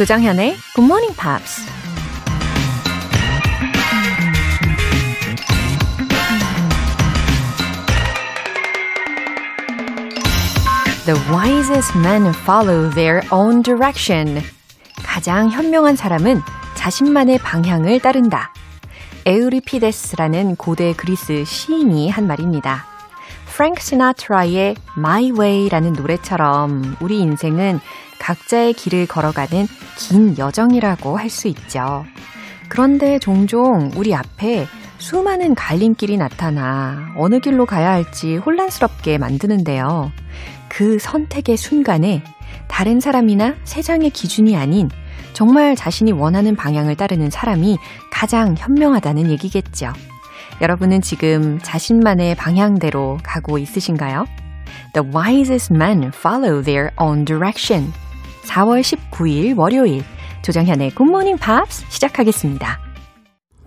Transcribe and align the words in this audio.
조장현의 0.00 0.56
Good 0.74 0.86
Morning 0.86 1.14
Pops. 1.14 1.66
The 11.04 11.20
wisest 11.30 11.98
men 11.98 12.32
follow 12.32 12.88
their 12.94 13.20
own 13.30 13.62
direction. 13.62 14.40
가장 15.02 15.50
현명한 15.50 15.96
사람은 15.96 16.40
자신만의 16.76 17.36
방향을 17.40 18.00
따른다. 18.00 18.54
에우리피데스라는 19.26 20.56
고대 20.56 20.94
그리스 20.94 21.44
시인이 21.44 22.08
한 22.08 22.26
말입니다. 22.26 22.86
프랭크 23.48 23.82
시나트라의 23.82 24.76
My 24.96 25.32
Way라는 25.32 25.92
노래처럼 25.92 26.96
우리 27.00 27.18
인생은 27.18 27.80
각자의 28.30 28.74
길을 28.74 29.06
걸어가는 29.06 29.66
긴 29.98 30.38
여정이라고 30.38 31.16
할 31.18 31.30
수 31.30 31.48
있죠. 31.48 32.04
그런데 32.68 33.18
종종 33.18 33.90
우리 33.96 34.14
앞에 34.14 34.66
수많은 34.98 35.56
갈림길이 35.56 36.16
나타나 36.16 37.12
어느 37.16 37.40
길로 37.40 37.66
가야 37.66 37.90
할지 37.90 38.36
혼란스럽게 38.36 39.18
만드는데요. 39.18 40.12
그 40.68 40.98
선택의 41.00 41.56
순간에 41.56 42.22
다른 42.68 43.00
사람이나 43.00 43.56
세상의 43.64 44.10
기준이 44.10 44.56
아닌 44.56 44.88
정말 45.32 45.74
자신이 45.74 46.12
원하는 46.12 46.54
방향을 46.54 46.94
따르는 46.96 47.30
사람이 47.30 47.78
가장 48.12 48.54
현명하다는 48.56 49.30
얘기겠죠. 49.30 49.92
여러분은 50.60 51.00
지금 51.00 51.58
자신만의 51.62 52.36
방향대로 52.36 53.18
가고 53.24 53.58
있으신가요? 53.58 54.26
The 54.92 55.08
wisest 55.12 55.74
men 55.74 56.12
follow 56.14 56.62
their 56.62 56.90
own 57.00 57.24
direction. 57.24 57.92
4월 58.50 58.80
19일 58.80 59.56
월요일 59.56 60.02
조정현의 60.42 60.90
Morning 61.00 61.40
Pops 61.40 61.84
시작하겠습니다. 61.88 62.80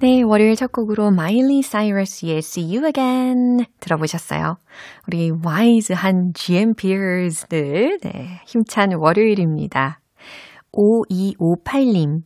네, 0.02 0.22
월요일 0.22 0.58
첫 0.58 0.74
곡으로 0.74 1.10
마일리 1.10 1.62
사이러스의 1.62 2.40
See 2.40 2.76
You 2.76 2.86
Again 2.88 3.66
들어보셨어요. 3.80 4.58
우리 5.08 5.32
와이즈한 5.32 6.34
GMPers 6.36 7.48
들 7.48 7.98
네, 8.04 8.42
힘찬 8.46 8.92
월요일입니다. 8.98 10.02
5258님 10.74 12.24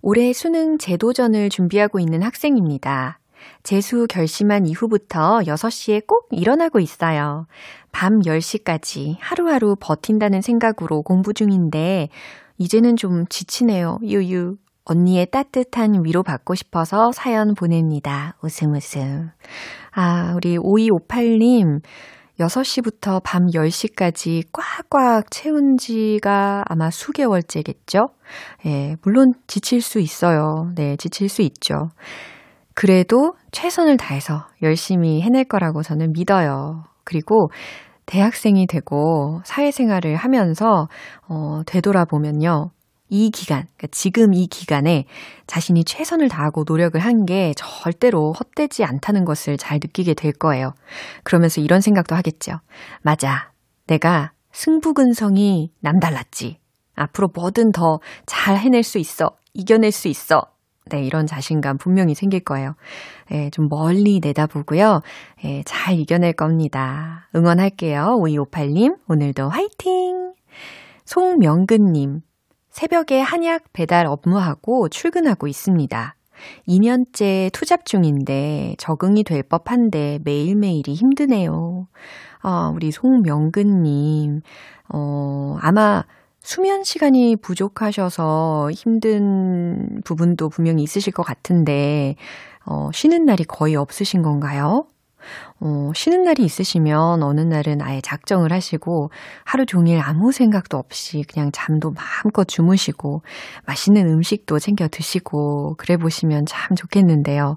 올해 0.00 0.32
수능 0.32 0.78
제도전을 0.78 1.50
준비하고 1.50 2.00
있는 2.00 2.24
학생입니다. 2.24 3.20
재수 3.62 4.06
결심한 4.08 4.66
이후부터 4.66 5.40
6시에 5.40 6.06
꼭 6.06 6.26
일어나고 6.30 6.80
있어요. 6.80 7.46
밤 7.92 8.20
10시까지 8.20 9.16
하루하루 9.20 9.76
버틴다는 9.78 10.40
생각으로 10.40 11.02
공부 11.02 11.32
중인데, 11.32 12.08
이제는 12.58 12.96
좀 12.96 13.26
지치네요. 13.28 13.98
유유. 14.02 14.56
언니의 14.84 15.26
따뜻한 15.30 16.04
위로 16.04 16.22
받고 16.24 16.56
싶어서 16.56 17.12
사연 17.12 17.54
보냅니다. 17.54 18.36
웃음 18.42 18.74
웃음. 18.74 19.30
아, 19.92 20.32
우리 20.34 20.58
5258님. 20.58 21.82
6시부터 22.40 23.20
밤 23.22 23.46
10시까지 23.46 24.44
꽉꽉 24.52 25.30
채운 25.30 25.76
지가 25.76 26.64
아마 26.66 26.90
수개월째겠죠? 26.90 28.08
예, 28.66 28.96
물론 29.02 29.34
지칠 29.46 29.80
수 29.82 30.00
있어요. 30.00 30.72
네, 30.74 30.96
지칠 30.96 31.28
수 31.28 31.42
있죠. 31.42 31.90
그래도 32.82 33.34
최선을 33.52 33.96
다해서 33.96 34.44
열심히 34.60 35.22
해낼 35.22 35.44
거라고 35.44 35.84
저는 35.84 36.14
믿어요. 36.14 36.82
그리고 37.04 37.48
대학생이 38.06 38.66
되고 38.66 39.40
사회생활을 39.44 40.16
하면서, 40.16 40.88
어, 41.28 41.60
되돌아보면요. 41.64 42.72
이 43.08 43.30
기간, 43.30 43.66
그러니까 43.76 43.86
지금 43.92 44.34
이 44.34 44.48
기간에 44.48 45.04
자신이 45.46 45.84
최선을 45.84 46.28
다하고 46.28 46.64
노력을 46.66 47.00
한 47.00 47.24
게 47.24 47.54
절대로 47.56 48.32
헛되지 48.32 48.82
않다는 48.82 49.24
것을 49.24 49.58
잘 49.58 49.78
느끼게 49.80 50.14
될 50.14 50.32
거예요. 50.32 50.72
그러면서 51.22 51.60
이런 51.60 51.80
생각도 51.80 52.16
하겠죠. 52.16 52.54
맞아. 53.02 53.52
내가 53.86 54.32
승부근성이 54.50 55.70
남달랐지. 55.78 56.58
앞으로 56.96 57.28
뭐든 57.32 57.70
더 57.70 58.00
잘 58.26 58.58
해낼 58.58 58.82
수 58.82 58.98
있어. 58.98 59.36
이겨낼 59.54 59.92
수 59.92 60.08
있어. 60.08 60.46
네, 60.86 61.02
이런 61.04 61.26
자신감 61.26 61.78
분명히 61.78 62.14
생길 62.14 62.40
거예요. 62.40 62.74
예, 63.30 63.50
좀 63.50 63.68
멀리 63.68 64.20
내다보고요. 64.22 65.00
예, 65.44 65.62
잘 65.64 65.98
이겨낼 65.98 66.32
겁니다. 66.32 67.28
응원할게요. 67.34 68.18
5258님, 68.20 68.98
오늘도 69.08 69.48
화이팅! 69.48 70.32
송명근님, 71.04 72.20
새벽에 72.70 73.20
한약 73.20 73.72
배달 73.72 74.06
업무하고 74.06 74.88
출근하고 74.88 75.46
있습니다. 75.46 76.16
2년째 76.66 77.52
투잡 77.52 77.84
중인데 77.84 78.74
적응이 78.78 79.24
될 79.24 79.42
법한데 79.42 80.20
매일매일이 80.24 80.94
힘드네요. 80.94 81.86
아, 82.40 82.72
우리 82.74 82.90
송명근님, 82.90 84.40
어, 84.92 85.58
아마 85.60 86.04
수면 86.42 86.82
시간이 86.84 87.36
부족하셔서 87.36 88.70
힘든 88.72 90.00
부분도 90.04 90.48
분명히 90.48 90.82
있으실 90.82 91.12
것 91.12 91.22
같은데, 91.22 92.16
어, 92.66 92.90
쉬는 92.92 93.24
날이 93.24 93.44
거의 93.44 93.76
없으신 93.76 94.22
건가요? 94.22 94.86
어, 95.60 95.90
쉬는 95.94 96.22
날이 96.24 96.44
있으시면 96.44 97.22
어느 97.22 97.40
날은 97.40 97.82
아예 97.82 98.00
작정을 98.00 98.52
하시고 98.52 99.10
하루 99.44 99.66
종일 99.66 100.00
아무 100.00 100.32
생각도 100.32 100.78
없이 100.78 101.24
그냥 101.32 101.50
잠도 101.52 101.92
마음껏 101.92 102.44
주무시고 102.44 103.22
맛있는 103.66 104.08
음식도 104.08 104.58
챙겨 104.58 104.88
드시고 104.88 105.76
그래 105.78 105.96
보시면 105.96 106.46
참 106.46 106.76
좋겠는데요. 106.76 107.56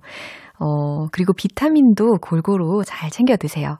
어, 0.59 1.07
그리고 1.11 1.33
비타민도 1.33 2.19
골고루 2.21 2.83
잘 2.85 3.09
챙겨 3.09 3.35
드세요. 3.35 3.77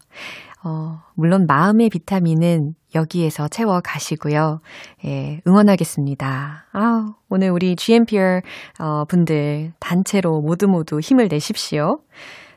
어, 0.64 1.00
물론 1.14 1.46
마음의 1.48 1.90
비타민은 1.90 2.74
여기에서 2.96 3.48
채워 3.48 3.82
가시고요. 3.82 4.62
예, 5.06 5.40
응원하겠습니다. 5.46 6.66
아, 6.74 7.14
오늘 7.30 7.52
우리 7.52 7.76
GMPR 7.76 8.42
어, 8.80 9.06
분들 9.06 9.74
단체로 9.80 10.42
모두 10.42 10.68
모두 10.68 11.00
힘을 11.00 11.28
내십시오. 11.30 12.00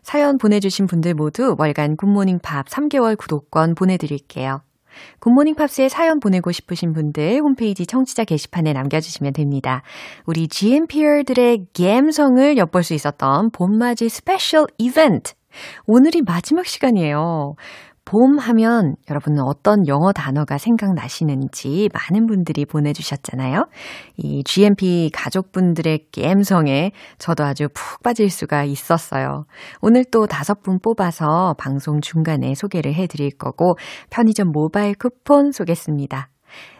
사연 0.08 0.38
보내주신 0.38 0.86
분들 0.86 1.12
모두 1.12 1.54
월간 1.58 1.98
굿모닝 1.98 2.38
팝 2.38 2.64
3개월 2.64 3.14
구독권 3.18 3.74
보내드릴게요. 3.74 4.62
굿모닝 5.20 5.54
팝스에 5.54 5.90
사연 5.90 6.18
보내고 6.18 6.50
싶으신 6.50 6.94
분들 6.94 7.40
홈페이지 7.40 7.84
청취자 7.84 8.24
게시판에 8.24 8.72
남겨주시면 8.72 9.34
됩니다. 9.34 9.82
우리 10.24 10.48
GMPer들의 10.48 11.66
감성을 11.76 12.56
엿볼 12.56 12.84
수 12.84 12.94
있었던 12.94 13.50
봄맞이 13.50 14.08
스페셜 14.08 14.66
이벤트. 14.78 15.34
오늘이 15.86 16.22
마지막 16.22 16.64
시간이에요. 16.66 17.56
봄 18.08 18.38
하면 18.38 18.96
여러분은 19.10 19.42
어떤 19.42 19.86
영어 19.86 20.12
단어가 20.12 20.56
생각나시는지 20.56 21.90
많은 21.92 22.26
분들이 22.26 22.64
보내주셨잖아요. 22.64 23.66
이 24.16 24.42
GMP 24.44 25.10
가족분들의 25.12 26.06
감성에 26.10 26.92
저도 27.18 27.44
아주 27.44 27.68
푹 27.74 28.02
빠질 28.02 28.30
수가 28.30 28.64
있었어요. 28.64 29.44
오늘 29.82 30.06
또 30.10 30.26
다섯 30.26 30.62
분 30.62 30.78
뽑아서 30.82 31.54
방송 31.58 32.00
중간에 32.00 32.54
소개를 32.54 32.94
해드릴 32.94 33.36
거고 33.36 33.76
편의점 34.08 34.52
모바일 34.52 34.94
쿠폰 34.94 35.52
쏘겠습니다. 35.52 36.30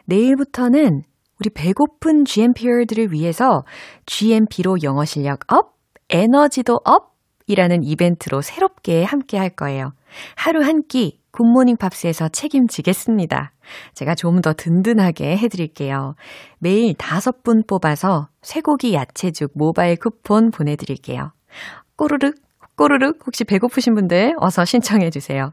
내일부터는 0.07 1.03
우리 1.41 1.51
배고픈 1.51 2.25
GMPer들을 2.25 3.13
위해서 3.13 3.65
GMP로 4.07 4.79
영어 4.83 5.05
실력 5.05 5.41
up, 5.53 5.75
에너지도 6.09 6.81
up, 6.87 7.19
이라는 7.47 7.83
이벤트로 7.83 8.41
새롭게 8.41 9.05
함께 9.05 9.37
할 9.37 9.51
거예요. 9.51 9.93
하루 10.37 10.63
한 10.65 10.83
끼 10.89 11.21
굿모닝 11.33 11.77
팝스에서 11.77 12.29
책임지겠습니다. 12.29 13.53
제가 13.95 14.15
좀 14.15 14.41
더 14.41 14.53
든든하게 14.55 15.37
해드릴게요. 15.37 16.15
매일 16.59 16.95
다섯 16.95 17.43
분 17.43 17.63
뽑아서 17.67 18.29
쇠고기 18.43 18.95
야채죽 18.95 19.53
모바일 19.55 19.97
쿠폰 19.97 20.51
보내드릴게요. 20.51 21.33
꼬르륵 21.97 22.35
꼬르륵 22.77 23.19
혹시 23.27 23.43
배고프신 23.43 23.97
분들 23.97 24.37
어서 24.39 24.65
신청해 24.65 25.11
주세요. 25.11 25.53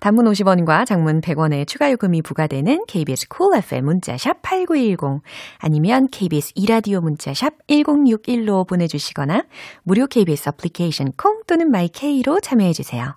단문 0.00 0.24
50원과 0.24 0.84
장문 0.86 1.20
100원의 1.20 1.68
추가 1.68 1.92
요금이 1.92 2.22
부과되는 2.22 2.86
KBS 2.88 3.28
cool 3.28 3.58
FM 3.62 3.84
문자샵 3.84 4.42
8910 4.42 5.22
아니면 5.58 6.08
KBS 6.10 6.52
이라디오 6.56 7.00
문자샵 7.00 7.66
1061로 7.68 8.66
보내 8.66 8.88
주시거나 8.88 9.44
무료 9.84 10.08
KBS 10.08 10.48
애플리케이션 10.48 11.12
콩 11.16 11.42
또는 11.46 11.70
마이K로 11.70 12.40
참여해 12.40 12.72
주세요. 12.72 13.16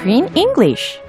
Screen 0.00 0.28
English. 0.34 1.00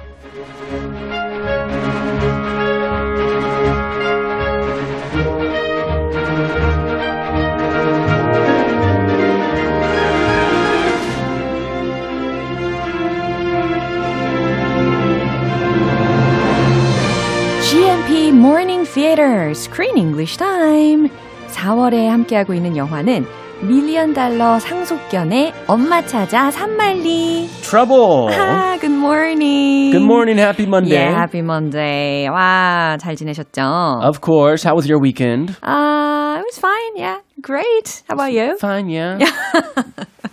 GMP 17.62 18.31
Morning 18.31 18.85
Theater 18.85 19.51
Screen 19.51 19.97
English 19.97 20.38
Time. 20.38 21.09
4월에 21.50 22.07
함께하고 22.07 22.53
있는 22.53 22.77
영화는 22.77 23.25
밀리언 23.62 24.12
달러 24.12 24.59
상속견의 24.59 25.53
엄마 25.69 26.03
찾아 26.03 26.50
산말리. 26.50 27.49
Trouble. 27.62 28.29
아, 28.37 28.76
good 28.81 28.93
morning. 28.93 29.93
Good 29.93 30.03
morning. 30.03 30.37
Happy 30.38 30.67
Monday. 30.67 30.97
Yeah, 30.99 31.14
happy 31.14 31.43
Monday. 31.43 32.29
와, 32.29 32.97
잘 33.00 33.14
지내셨죠? 33.14 33.62
Of 34.03 34.20
course. 34.20 34.64
How 34.64 34.75
was 34.75 34.88
your 34.88 35.00
weekend? 35.00 35.56
Uh, 35.62 35.70
it 35.70 36.21
was 36.52 36.58
fine. 36.58 36.96
Yeah, 36.96 37.19
great. 37.40 38.02
How 38.08 38.14
about 38.14 38.32
you? 38.32 38.56
Fine, 38.58 38.88
yeah. 38.90 39.19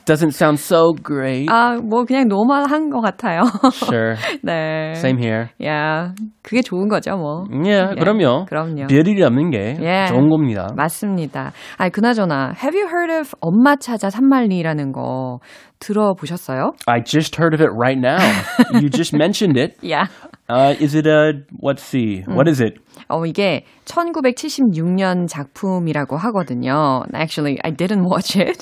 Doesn't 0.06 0.32
sound 0.34 0.60
so 0.60 0.94
great. 0.94 1.48
아, 1.50 1.78
뭐 1.82 2.04
그냥 2.04 2.28
노멀한 2.28 2.90
것 2.90 3.02
같아요. 3.02 3.44
sure. 3.72 4.16
네. 4.44 4.94
Same 4.96 5.18
here. 5.20 5.50
Yeah, 5.60 6.14
그게 6.44 6.62
좋은 6.62 6.90
거죠, 6.90 7.16
뭐. 7.16 7.46
Yeah, 7.52 7.94
네, 7.96 8.02
그럼요. 8.02 8.46
그럼요. 8.48 8.88
별일이 8.88 9.22
없는 9.24 9.52
게 9.52 9.78
Yeah. 9.80 10.12
좋은 10.12 10.30
겁니다. 10.30 10.68
맞습니다. 10.76 11.54
아, 11.78 11.90
그나저나 11.90 12.54
Have 12.58 12.76
you 12.76 12.88
heard 12.90 13.12
of 13.12 13.36
엄마 13.40 13.76
찾아 13.76 14.10
산말리라는 14.10 14.92
거 14.92 15.40
들어보셨어요? 15.80 16.72
I 16.88 17.02
just 17.06 17.36
heard 17.38 17.54
of 17.54 17.62
it 17.62 17.72
right 17.72 17.98
now. 18.00 18.20
you 18.82 18.90
just 18.90 19.14
mentioned 19.16 19.58
it. 19.58 19.78
Yeah. 19.82 20.08
Uh, 20.50 20.74
is 20.80 20.96
it 20.96 21.06
a, 21.06 21.34
let's 21.62 21.84
see, 21.84 22.24
what 22.28 22.50
is 22.50 22.60
it? 22.60 22.80
어, 23.08 23.24
이게 23.26 23.64
1976년 23.90 25.28
작품이라고 25.28 26.16
하거든요. 26.18 27.04
Actually, 27.14 27.58
I 27.64 27.72
didn't 27.72 28.06
watch 28.06 28.38
it. 28.38 28.60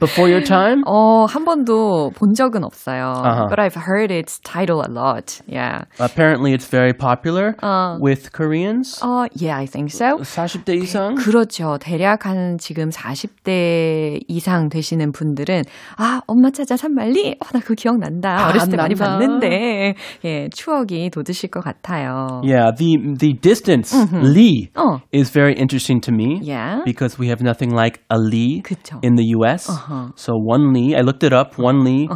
Before 0.00 0.28
your 0.28 0.42
time? 0.42 0.82
어, 0.86 1.26
한 1.26 1.44
번도 1.44 2.10
본 2.16 2.32
적은 2.34 2.64
없어요. 2.64 3.12
Uh-huh. 3.22 3.48
But 3.48 3.58
I've 3.60 3.76
heard 3.76 4.10
its 4.10 4.40
title 4.40 4.80
a 4.80 4.88
lot. 4.88 5.40
Yeah. 5.46 5.84
Apparently 6.00 6.52
it's 6.54 6.66
very 6.66 6.92
popular 6.94 7.54
어. 7.62 7.98
with 8.00 8.32
Koreans. 8.32 9.00
어, 9.02 9.28
yeah, 9.36 9.56
I 9.58 9.66
think 9.66 9.90
so. 9.92 10.18
40대 10.18 10.74
이상? 10.82 11.14
그렇죠. 11.14 11.78
대략 11.78 12.24
한 12.26 12.56
지금 12.58 12.88
40대 12.88 14.20
이상 14.28 14.68
되시는 14.70 15.12
분들은 15.12 15.62
아, 15.98 16.20
엄마 16.26 16.50
찾아 16.50 16.76
산말리? 16.76 17.36
어, 17.40 17.46
나 17.52 17.60
그거 17.60 17.74
기억난다. 17.74 18.46
아, 18.46 18.48
어렸을 18.48 18.70
때 18.70 18.76
많이. 18.76 18.94
봤는데. 18.94 19.94
예, 20.24 20.48
추억이 20.52 21.10
돋으실 21.10 21.50
것 21.50 21.62
같아요. 21.62 22.40
Yeah, 22.44 22.72
the 22.76 23.16
the 23.18 23.34
distance 23.40 23.94
Lee 24.12 24.69
어. 24.75 24.99
is 25.11 25.31
very 25.37 25.53
interesting 25.65 25.99
to 26.07 26.11
me 26.11 26.27
Yeah. 26.41 26.81
because 26.85 27.17
we 27.21 27.27
have 27.33 27.41
nothing 27.49 27.71
like 27.81 27.99
a 28.09 28.17
Lee 28.17 28.61
그쵸. 28.69 28.99
in 29.03 29.15
the 29.15 29.25
U.S. 29.37 29.69
Uh-huh. 29.69 30.09
So 30.15 30.33
one 30.53 30.73
Lee, 30.73 30.95
I 30.95 31.01
looked 31.01 31.23
it 31.23 31.33
up. 31.33 31.57
One 31.57 31.83
Lee 31.87 32.07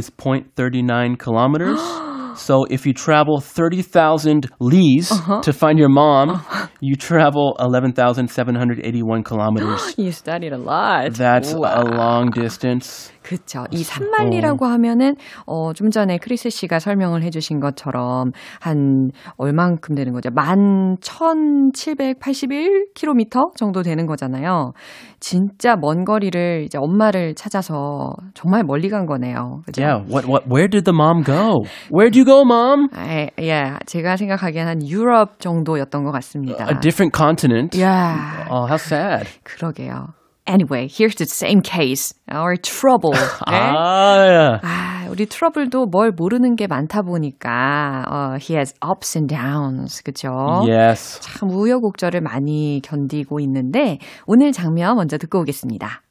is 0.00 0.10
0.39 0.10 1.18
kilometers. 1.18 1.80
so 2.40 2.64
if 2.70 2.86
you 2.86 2.92
travel 2.94 3.40
30,000 3.40 4.46
Lees 4.60 5.10
Uh-huh. 5.10 5.40
to 5.46 5.52
find 5.52 5.76
your 5.78 5.88
mom, 5.88 6.40
you 6.80 6.94
travel 6.94 7.56
11,781 7.58 9.24
kilometers. 9.24 9.94
You 9.98 10.12
studied 10.12 10.52
a 10.52 10.58
lot. 10.58 11.14
That's 11.14 11.52
우와. 11.54 11.72
a 11.78 11.84
long 11.96 12.30
distance. 12.30 13.10
그쵸. 13.23 13.63
이 13.71 13.83
산말리라고 13.83 14.65
하면은, 14.65 15.15
어, 15.45 15.73
좀 15.73 15.89
전에 15.89 16.17
크리스 16.17 16.49
씨가 16.49 16.79
설명을 16.79 17.23
해주신 17.23 17.59
것처럼, 17.59 18.31
한, 18.59 19.09
얼만큼 19.37 19.95
되는 19.95 20.13
거죠? 20.13 20.29
만 20.31 20.97
1781km 21.01 23.55
정도 23.55 23.81
되는 23.81 24.05
거잖아요. 24.05 24.73
진짜 25.19 25.75
먼 25.75 26.03
거리를 26.03 26.63
이제 26.65 26.77
엄마를 26.79 27.35
찾아서 27.35 28.13
정말 28.33 28.63
멀리 28.65 28.89
간 28.89 29.05
거네요. 29.05 29.61
그죠? 29.65 29.81
Yeah. 29.83 30.05
What? 30.11 30.27
What? 30.27 30.45
Where 30.49 30.67
did 30.69 30.83
the 30.85 30.95
mom 30.95 31.23
go? 31.23 31.63
Where'd 31.91 32.15
you 32.15 32.25
go, 32.25 32.41
mom? 32.41 32.87
아, 32.93 33.27
예, 33.39 33.73
제가 33.85 34.17
생각하기엔 34.17 34.67
한 34.67 34.87
유럽 34.87 35.39
정도였던 35.39 36.03
것 36.03 36.11
같습니다. 36.11 36.65
A 36.69 36.79
different 36.79 37.15
continent. 37.15 37.79
야, 37.81 38.45
Oh, 38.49 38.65
how 38.67 38.75
sad. 38.75 39.27
그러게요. 39.43 40.07
Anyway, 40.45 40.89
here's 40.89 41.15
the 41.15 41.25
same 41.25 41.61
case. 41.61 42.13
Our 42.29 42.57
trouble. 42.57 43.13
네? 43.13 43.19
Ah. 43.47 44.59
아, 44.61 45.07
우리 45.09 45.25
트러블도 45.25 45.85
뭘 45.85 46.11
모르는 46.11 46.55
게 46.57 46.67
많다 46.67 47.01
보니까 47.01 48.03
어, 48.09 48.37
he 48.41 48.55
has 48.57 48.73
ups 48.83 49.17
and 49.17 49.33
downs. 49.33 50.01
그죠? 50.03 50.65
Yes. 50.67 51.21
참 51.21 51.49
우여곡절을 51.49 52.19
많이 52.21 52.81
견디고 52.83 53.39
있는데 53.39 53.99
오늘 54.25 54.51
장면 54.51 54.97
먼저 54.97 55.17
듣고 55.17 55.39
오겠습니다. 55.39 56.01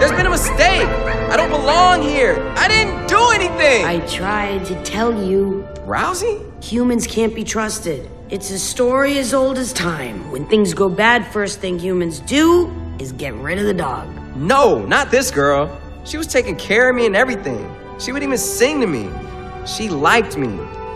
There's 0.00 0.10
been 0.10 0.26
a 0.26 0.30
mistake. 0.30 0.88
I 1.30 1.36
don't 1.36 1.50
belong 1.50 2.02
here. 2.02 2.34
I 2.56 2.66
didn't 2.66 3.06
do 3.06 3.20
anything. 3.32 3.84
I 3.84 4.00
tried 4.06 4.64
to 4.66 4.74
tell 4.82 5.12
you 5.14 5.64
Rousey? 5.86 6.42
humans 6.60 7.06
can't 7.06 7.34
be 7.34 7.44
trusted. 7.44 8.08
It's 8.30 8.50
a 8.50 8.58
story 8.58 9.18
as 9.18 9.32
old 9.32 9.58
as 9.58 9.72
time. 9.72 10.30
When 10.32 10.44
things 10.46 10.74
go 10.74 10.88
bad, 10.88 11.24
first 11.26 11.60
thing 11.60 11.78
humans 11.78 12.20
do 12.20 12.66
is 12.98 13.12
get 13.12 13.34
rid 13.34 13.58
of 13.58 13.64
the 13.64 13.74
dog. 13.74 14.08
No, 14.36 14.84
not 14.86 15.10
this 15.10 15.30
girl. 15.30 15.68
She 16.04 16.16
was 16.16 16.26
taking 16.26 16.56
care 16.56 16.90
of 16.90 16.96
me 16.96 17.06
and 17.06 17.16
everything. 17.16 17.68
She 17.98 18.12
would 18.12 18.22
even 18.22 18.38
sing 18.38 18.80
to 18.80 18.86
me. 18.86 19.10
She 19.66 19.88
liked 19.88 20.36
me. 20.36 20.48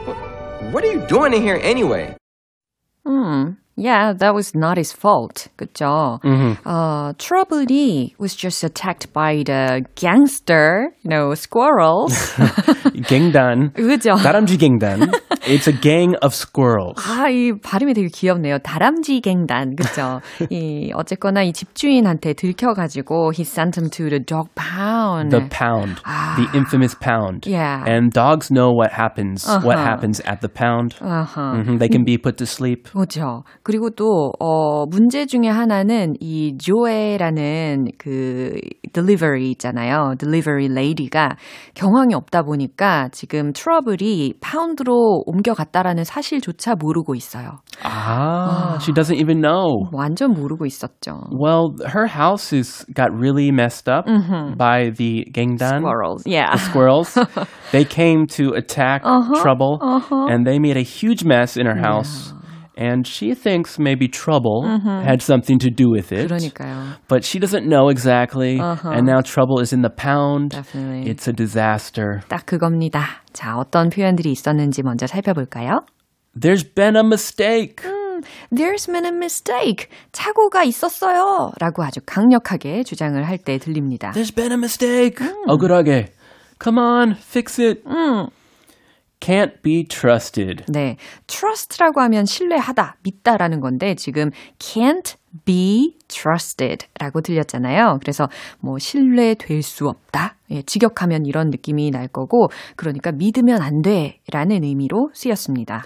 What, 0.06 0.16
what 0.72 0.84
are 0.84 0.92
you 0.92 1.06
doing 1.06 1.34
in 1.34 1.42
here 1.42 1.58
anyway? 1.62 2.16
음, 3.04 3.56
yeah, 3.79 4.11
that 4.13 4.33
was 4.33 4.53
not 4.55 4.77
his 4.77 4.91
fault. 4.91 5.49
그죠? 5.55 6.19
어, 6.65 7.11
트러블이 7.17 8.15
was 8.19 8.35
just 8.35 8.63
attacked 8.63 9.13
by 9.13 9.43
the 9.43 9.83
gangster, 9.95 10.89
you 11.03 11.09
know, 11.09 11.33
squirrels. 11.35 12.33
갱단. 13.07 13.73
그죠? 13.73 14.15
다람쥐 14.15 14.57
갱단. 14.57 15.11
It's 15.47 15.67
a 15.67 15.71
gang 15.73 16.15
of 16.21 16.33
squirrels. 16.33 17.01
아, 17.07 17.29
이 17.29 17.53
발음이 17.61 17.93
되게 17.93 18.07
귀엽네요. 18.07 18.57
다람쥐 18.59 19.21
갱단. 19.21 19.75
그죠? 19.75 20.21
이, 20.49 20.91
어쨌거나 20.95 21.43
이 21.43 21.53
집주인한테 21.53 22.33
들켜가지고 22.33 23.31
he 23.35 23.43
sent 23.45 23.79
him 23.79 23.89
to 23.89 24.09
the 24.09 24.19
dog 24.19 24.49
pound. 24.55 25.29
The 25.29 25.47
pound. 25.49 26.01
The 26.35 26.49
infamous 26.57 26.95
pound. 26.95 27.45
Yeah. 27.45 27.83
And 27.85 28.11
dogs 28.11 28.49
know 28.51 28.71
what 28.73 28.91
happens. 28.91 29.45
What 29.63 29.77
happens 29.77 30.19
at 30.25 30.41
the 30.41 30.49
pound. 30.49 30.95
아하. 30.99 31.61
Mhm, 31.61 31.77
They 31.79 31.89
can 31.89 32.03
be 32.03 32.17
put 32.17 32.37
to 32.37 32.45
sleep. 32.45 32.89
그렇죠. 32.91 33.43
그리고 33.62 33.90
또, 33.90 34.32
어, 34.40 34.86
문제 34.86 35.26
중에 35.26 35.48
하나는 35.48 36.14
이 36.20 36.56
조에라는 36.58 37.86
그 37.98 38.58
delivery 38.92 39.50
있잖아요. 39.52 40.14
delivery 40.18 40.66
lady가 40.66 41.36
경황이 41.74 42.14
없다 42.14 42.42
보니까 42.42 43.08
지금 43.12 43.52
트러블이 43.52 44.34
파운드로 44.40 45.22
옮겨갔다라는 45.26 46.04
사실조차 46.04 46.74
모르고 46.74 47.14
있어요. 47.14 47.60
Ah, 47.84 48.78
she 48.80 48.92
doesn't 48.92 49.16
even 49.16 49.40
know. 49.40 49.88
완전 49.92 50.32
모르고 50.34 50.66
있었죠. 50.66 51.22
Well, 51.30 51.74
her 51.86 52.06
house 52.06 52.52
is 52.52 52.84
got 52.94 53.10
really 53.12 53.50
messed 53.50 53.88
up 53.88 54.06
by 54.58 54.90
the 54.90 55.24
gangdan. 55.32 55.80
Squirrels. 55.80 56.22
Yeah. 56.26 56.54
squirrels. 56.56 57.18
they 57.72 57.84
came 57.84 58.26
to 58.36 58.54
attack 58.54 59.02
Trouble, 59.40 59.78
and 60.28 60.46
they 60.46 60.58
made 60.58 60.76
a 60.76 60.82
huge 60.82 61.24
mess 61.24 61.56
in 61.56 61.66
her 61.66 61.76
house. 61.76 62.32
And 62.79 63.07
she 63.07 63.33
thinks 63.33 63.79
maybe 63.79 64.07
Trouble 64.07 64.61
had 64.85 65.23
something 65.23 65.57
to 65.59 65.71
do 65.71 65.89
with 65.89 66.11
it. 66.11 66.29
그러니까요. 66.29 66.97
But 67.07 67.25
she 67.25 67.39
doesn't 67.39 67.65
know 67.65 67.89
exactly. 67.89 68.59
And 68.59 69.07
now 69.07 69.21
Trouble 69.21 69.59
is 69.59 69.73
in 69.73 69.81
the 69.81 69.89
pound. 69.89 70.51
Definitely. 70.51 71.09
It's 71.09 71.27
a 71.27 71.33
disaster. 71.33 72.21
딱 72.29 72.45
그겁니다. 72.45 73.23
자, 73.33 73.57
어떤 73.57 73.89
표현들이 73.89 74.31
있었는지 74.31 74.83
먼저 74.83 75.07
살펴볼까요? 75.07 75.79
There's 76.39 76.63
been 76.63 76.95
a 76.95 77.03
mistake. 77.03 77.81
There's 78.51 78.85
been 78.85 79.05
a 79.05 79.11
mistake. 79.11 79.89
착오가 80.11 80.63
있었어요. 80.63 81.51
라고 81.59 81.83
아주 81.83 81.99
강력하게 82.05 82.83
주장을 82.83 83.21
할 83.27 83.39
때 83.39 83.57
들립니다. 83.57 84.11
There's 84.11 84.35
been 84.35 84.51
a 84.51 84.57
mistake. 84.57 85.17
억울하게. 85.47 86.13
Come 86.63 86.79
on, 86.79 87.15
fix 87.15 87.59
it. 87.59 87.83
Can't 89.22 89.62
be 89.62 89.84
trusted. 89.86 90.64
네. 90.66 90.96
trust라고 91.28 92.00
하면 92.00 92.24
신뢰하다, 92.24 92.96
믿다라는 93.04 93.60
건데 93.60 93.94
지금 93.94 94.30
can't 94.58 95.14
be 95.44 95.96
trusted 96.08 96.86
라고 96.98 97.20
들렸잖아요. 97.20 97.98
그래서 98.00 98.26
뭐 98.58 98.78
신뢰될 98.80 99.62
수 99.62 99.86
없다. 99.88 100.34
예, 100.50 100.62
직역하면 100.62 101.24
이런 101.24 101.50
느낌이 101.50 101.90
날 101.92 102.08
거고, 102.08 102.48
그러니까 102.74 103.12
믿으면 103.12 103.62
안 103.62 103.82
돼 103.82 104.18
라는 104.32 104.64
의미로 104.64 105.10
쓰였습니다. 105.14 105.84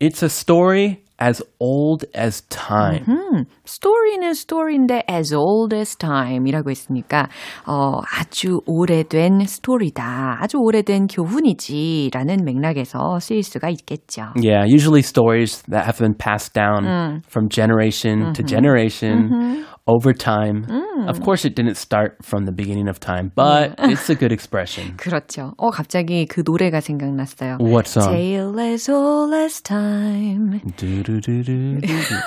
It's 0.00 0.22
a 0.22 0.26
story 0.26 0.96
as 1.21 1.43
old 1.59 2.05
as 2.15 2.41
time. 2.49 3.03
음, 3.07 3.45
스토리는 3.65 4.33
스토리인데 4.33 5.03
as 5.09 5.33
old 5.33 5.75
as 5.75 5.95
time이라고 5.97 6.69
했으니까 6.69 7.27
어, 7.65 7.99
아주 8.19 8.61
오래된 8.65 9.45
스토리다. 9.45 10.37
아주 10.41 10.57
오래된 10.57 11.07
교훈이지라는 11.07 12.45
맥락에서 12.45 13.19
쓰일 13.19 13.43
수가 13.43 13.69
있겠죠. 13.69 14.33
Yeah, 14.35 14.65
usually 14.65 15.01
stories 15.01 15.63
that 15.69 15.85
have 15.85 15.97
been 15.99 16.13
passed 16.13 16.53
down 16.53 16.85
음. 16.85 17.21
from 17.27 17.49
generation 17.49 18.19
mm-hmm. 18.19 18.33
to 18.33 18.43
generation. 18.43 19.29
Mm-hmm. 19.29 19.63
over 19.87 20.13
time. 20.13 20.65
음. 20.69 21.07
Of 21.07 21.21
course, 21.21 21.45
it 21.45 21.55
didn't 21.55 21.77
start 21.77 22.17
from 22.23 22.45
the 22.45 22.51
beginning 22.51 22.87
of 22.89 22.99
time, 22.99 23.31
but 23.35 23.75
it's 23.79 24.09
a 24.09 24.15
good 24.15 24.31
expression. 24.31 24.97
그렇죠. 24.97 25.53
어, 25.57 25.69
갑자기 25.69 26.25
그 26.25 26.41
노래가 26.45 26.81
생각났어요. 26.81 27.57
What 27.59 27.87
song? 27.87 28.11
Tale 28.13 28.59
as 28.59 28.89
old 28.89 29.33
as 29.33 29.61
time. 29.61 30.61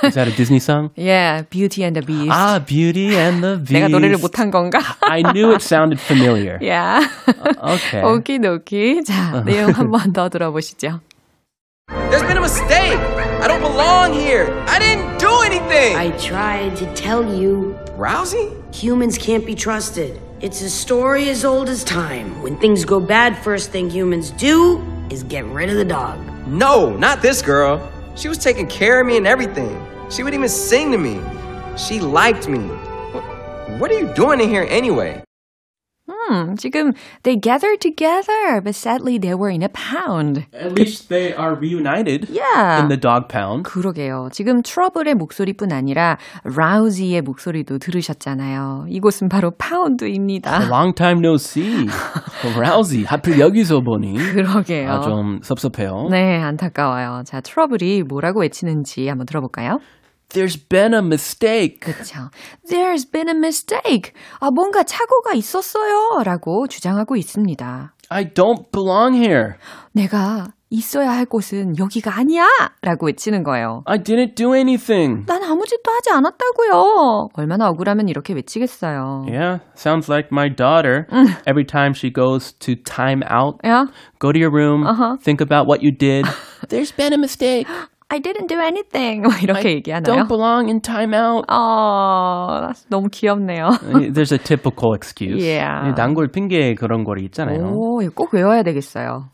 Is 0.02 0.14
that 0.14 0.28
a 0.28 0.32
Disney 0.36 0.60
song? 0.60 0.90
Yeah, 0.96 1.42
Beauty 1.50 1.84
and 1.84 1.96
the 1.96 2.02
Beast. 2.02 2.30
Ah, 2.32 2.58
Beauty 2.64 3.16
and 3.16 3.42
the 3.42 3.56
Beast. 3.58 3.72
내가 3.72 3.88
노래를 3.88 4.18
못한 4.18 4.50
건가? 4.50 4.78
I 5.02 5.22
knew 5.32 5.52
it 5.52 5.62
sounded 5.62 6.00
familiar. 6.00 6.58
Yeah. 6.60 7.06
Uh, 7.26 7.74
okay. 7.74 8.02
오키도키. 8.02 9.04
자, 9.04 9.42
내용 9.44 9.70
한 9.72 9.90
번 9.90 10.12
더 10.12 10.28
들어보시죠. 10.28 11.00
There's 12.10 12.22
been 12.22 12.36
a 12.36 12.40
mistake. 12.40 12.98
I 13.42 13.48
don't 13.48 13.60
belong 13.62 14.12
here. 14.12 14.46
I 14.68 14.78
didn't 14.78 15.13
do 15.25 15.41
anything. 15.41 15.95
I 15.95 16.11
tried 16.17 16.75
to 16.77 16.93
tell 16.93 17.23
you. 17.33 17.77
Rousey? 17.97 18.47
Humans 18.75 19.17
can't 19.17 19.45
be 19.45 19.55
trusted. 19.55 20.19
It's 20.39 20.61
a 20.61 20.69
story 20.69 21.29
as 21.29 21.43
old 21.43 21.67
as 21.67 21.83
time. 21.83 22.41
When 22.43 22.57
things 22.57 22.85
go 22.85 22.99
bad, 22.99 23.37
first 23.43 23.71
thing 23.71 23.89
humans 23.89 24.29
do 24.31 24.83
is 25.09 25.23
get 25.23 25.45
rid 25.45 25.69
of 25.69 25.77
the 25.77 25.85
dog. 25.85 26.19
No, 26.47 26.95
not 26.95 27.21
this 27.21 27.41
girl. 27.41 27.91
She 28.15 28.27
was 28.27 28.37
taking 28.37 28.67
care 28.67 29.01
of 29.01 29.07
me 29.07 29.17
and 29.17 29.25
everything. 29.25 29.83
She 30.11 30.21
would 30.21 30.33
even 30.33 30.49
sing 30.49 30.91
to 30.91 30.97
me. 30.97 31.19
She 31.75 31.99
liked 31.99 32.47
me. 32.47 32.59
What 33.79 33.89
are 33.91 33.99
you 33.99 34.13
doing 34.13 34.39
in 34.39 34.49
here 34.49 34.67
anyway? 34.69 35.23
Hmm, 36.27 36.55
지금 36.55 36.93
they 37.23 37.39
gathered 37.39 37.79
together, 37.79 38.61
but 38.61 38.73
sadly 38.75 39.19
they 39.19 39.35
were 39.35 39.49
in 39.49 39.61
a 39.61 39.69
pound. 39.69 40.45
At 40.53 40.73
least 40.73 41.09
they 41.09 41.33
are 41.35 41.53
reunited 41.55 42.29
yeah. 42.29 42.81
in 42.81 42.87
the 42.87 42.97
dog 42.97 43.29
pound. 43.29 43.63
그러게요. 43.63 44.29
지금 44.31 44.61
트러블의 44.63 45.15
목소리뿐 45.15 45.71
아니라 45.71 46.17
라우지의 46.43 47.21
목소리도 47.21 47.77
들으셨잖아요. 47.77 48.85
이곳은 48.89 49.29
바로 49.29 49.51
파운드입니다. 49.51 50.61
A 50.63 50.67
long 50.67 50.95
time 50.95 51.19
no 51.19 51.35
see. 51.35 51.87
라우지 52.59 53.03
하필 53.03 53.39
여기서 53.39 53.81
보니. 53.81 54.17
그러게요. 54.17 54.91
아, 54.91 55.01
좀 55.01 55.39
섭섭해요. 55.43 56.07
네, 56.09 56.41
안타까워요. 56.41 57.23
자, 57.25 57.41
트러블이 57.41 58.03
뭐라고 58.03 58.41
외치는지 58.41 59.07
한번 59.07 59.25
들어볼까요? 59.25 59.79
There's 60.30 60.56
been 60.56 60.94
a 60.94 61.02
mistake. 61.02 61.80
그렇죠. 61.80 62.30
There's 62.68 63.10
been 63.10 63.28
a 63.28 63.34
mistake. 63.34 64.12
아, 64.38 64.50
뭔가 64.54 64.84
착오가 64.84 65.34
있었어요. 65.34 66.22
라고 66.24 66.68
주장하고 66.68 67.16
있습니다. 67.16 67.94
I 68.10 68.24
don't 68.26 68.70
belong 68.72 69.16
here. 69.16 69.54
내가 69.92 70.52
있어야 70.70 71.10
할 71.10 71.26
곳은 71.26 71.78
여기가 71.78 72.16
아니야! 72.16 72.46
라고 72.82 73.06
외치는 73.06 73.42
거예요. 73.42 73.82
I 73.86 73.98
didn't 73.98 74.36
do 74.36 74.54
anything. 74.54 75.24
난 75.26 75.42
아무 75.42 75.66
짓도 75.66 75.90
하지 75.90 76.10
않았다고요. 76.10 77.30
얼마나 77.34 77.68
억울하면 77.68 78.08
이렇게 78.08 78.32
외치겠어요. 78.34 79.26
Yeah, 79.28 79.58
sounds 79.74 80.08
like 80.08 80.28
my 80.30 80.48
daughter. 80.48 81.06
Every 81.44 81.64
time 81.64 81.92
she 81.94 82.12
goes 82.12 82.52
to 82.60 82.76
time 82.76 83.22
out, 83.28 83.58
yeah? 83.64 83.86
go 84.20 84.30
to 84.30 84.38
your 84.38 84.52
room, 84.52 84.86
uh-huh. 84.86 85.16
think 85.20 85.40
about 85.40 85.66
what 85.66 85.82
you 85.82 85.90
did. 85.90 86.24
There's 86.68 86.92
been 86.92 87.12
a 87.12 87.18
mistake. 87.18 87.66
I 88.07 88.19
didn't 88.19 88.47
do 88.47 88.59
anything. 88.59 89.25
이렇게 89.41 89.67
I 89.69 89.75
얘기하나요? 89.75 90.03
Don't 90.15 90.27
belong 90.27 90.67
in 90.69 90.79
timeout. 90.81 91.45
어, 91.51 92.69
너무 92.89 93.09
귀엽네요. 93.11 93.69
There's 94.13 94.31
a 94.31 94.37
typical 94.37 94.93
excuse. 94.95 95.43
Yeah. 95.43 95.93
단골 95.95 96.27
핑계 96.31 96.75
그런 96.75 97.03
거리 97.03 97.25
있잖아요. 97.25 97.73
오, 97.73 98.01
이거 98.03 98.11
꼭 98.15 98.33
외워야 98.35 98.61
되겠어요. 98.63 99.25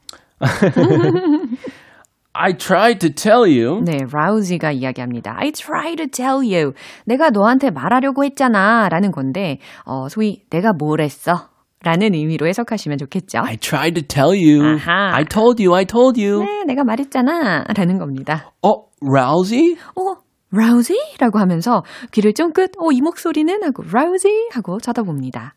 I 2.34 2.54
tried 2.54 3.00
to 3.00 3.10
tell 3.14 3.44
you. 3.44 3.82
네, 3.84 3.98
라우지가 4.10 4.72
이야기합니다. 4.72 5.36
I 5.38 5.52
tried 5.52 5.98
to 5.98 6.08
tell 6.08 6.40
you. 6.42 6.72
내가 7.06 7.30
너한테 7.30 7.72
말하려고 7.72 8.24
했잖아. 8.24 8.88
라는 8.88 9.12
건데, 9.12 9.60
어, 9.86 10.08
소위 10.08 10.44
내가 10.50 10.72
뭘 10.72 11.02
했어? 11.02 11.50
라는 11.84 12.14
의미로 12.14 12.48
해석하시면 12.48 12.98
좋겠죠. 13.00 13.40
I 13.40 13.58
tried 13.58 14.00
to 14.00 14.08
tell 14.08 14.38
you. 14.38 14.64
아하. 14.76 15.16
I 15.16 15.26
told 15.26 15.64
you. 15.64 15.76
I 15.76 15.86
told 15.86 16.22
you. 16.24 16.44
네, 16.44 16.64
내가 16.66 16.84
말했잖아. 16.84 17.66
라는 17.76 17.98
겁니다. 17.98 18.52
어, 18.62 18.70
라우지? 19.02 19.78
어, 19.96 20.22
라우지? 20.52 21.00
라고 21.20 21.40
하면서 21.40 21.84
귀를 22.12 22.34
쫑긋, 22.34 22.72
어, 22.78 22.92
이 22.92 23.02
목소리는? 23.02 23.64
하고 23.64 23.84
라우지? 23.84 24.50
하고 24.54 24.80
쳐다봅니다. 24.80 25.56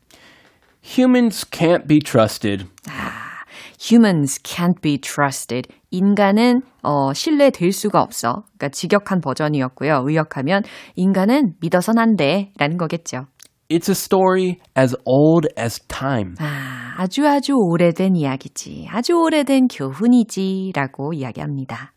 Humans 0.98 1.50
can't 1.50 1.88
be 1.88 1.98
trusted. 1.98 2.66
아, 2.88 3.44
humans 3.80 4.40
can't 4.42 4.80
be 4.80 4.98
trusted. 4.98 5.68
인간은 5.90 6.62
어, 6.82 7.12
신뢰될 7.12 7.72
수가 7.72 8.00
없어. 8.02 8.44
그러니까 8.56 8.68
직역한 8.70 9.20
버전이었고요. 9.20 10.04
의역하면 10.06 10.62
인간은 10.96 11.54
믿어선 11.60 11.98
안 11.98 12.16
돼. 12.16 12.50
라는 12.58 12.76
거겠죠. 12.76 13.26
It's 13.69 13.87
a 13.87 13.93
story 13.93 14.59
as 14.75 14.95
old 15.05 15.47
as 15.57 15.79
time. 15.87 16.33
아, 16.39 16.95
아주 16.97 17.27
아주 17.27 17.53
오래된 17.53 18.15
이야기지. 18.15 18.87
아주 18.89 19.13
오래된 19.13 19.67
교훈이지. 19.67 20.71
라고 20.75 21.13
이야기합니다. 21.13 21.93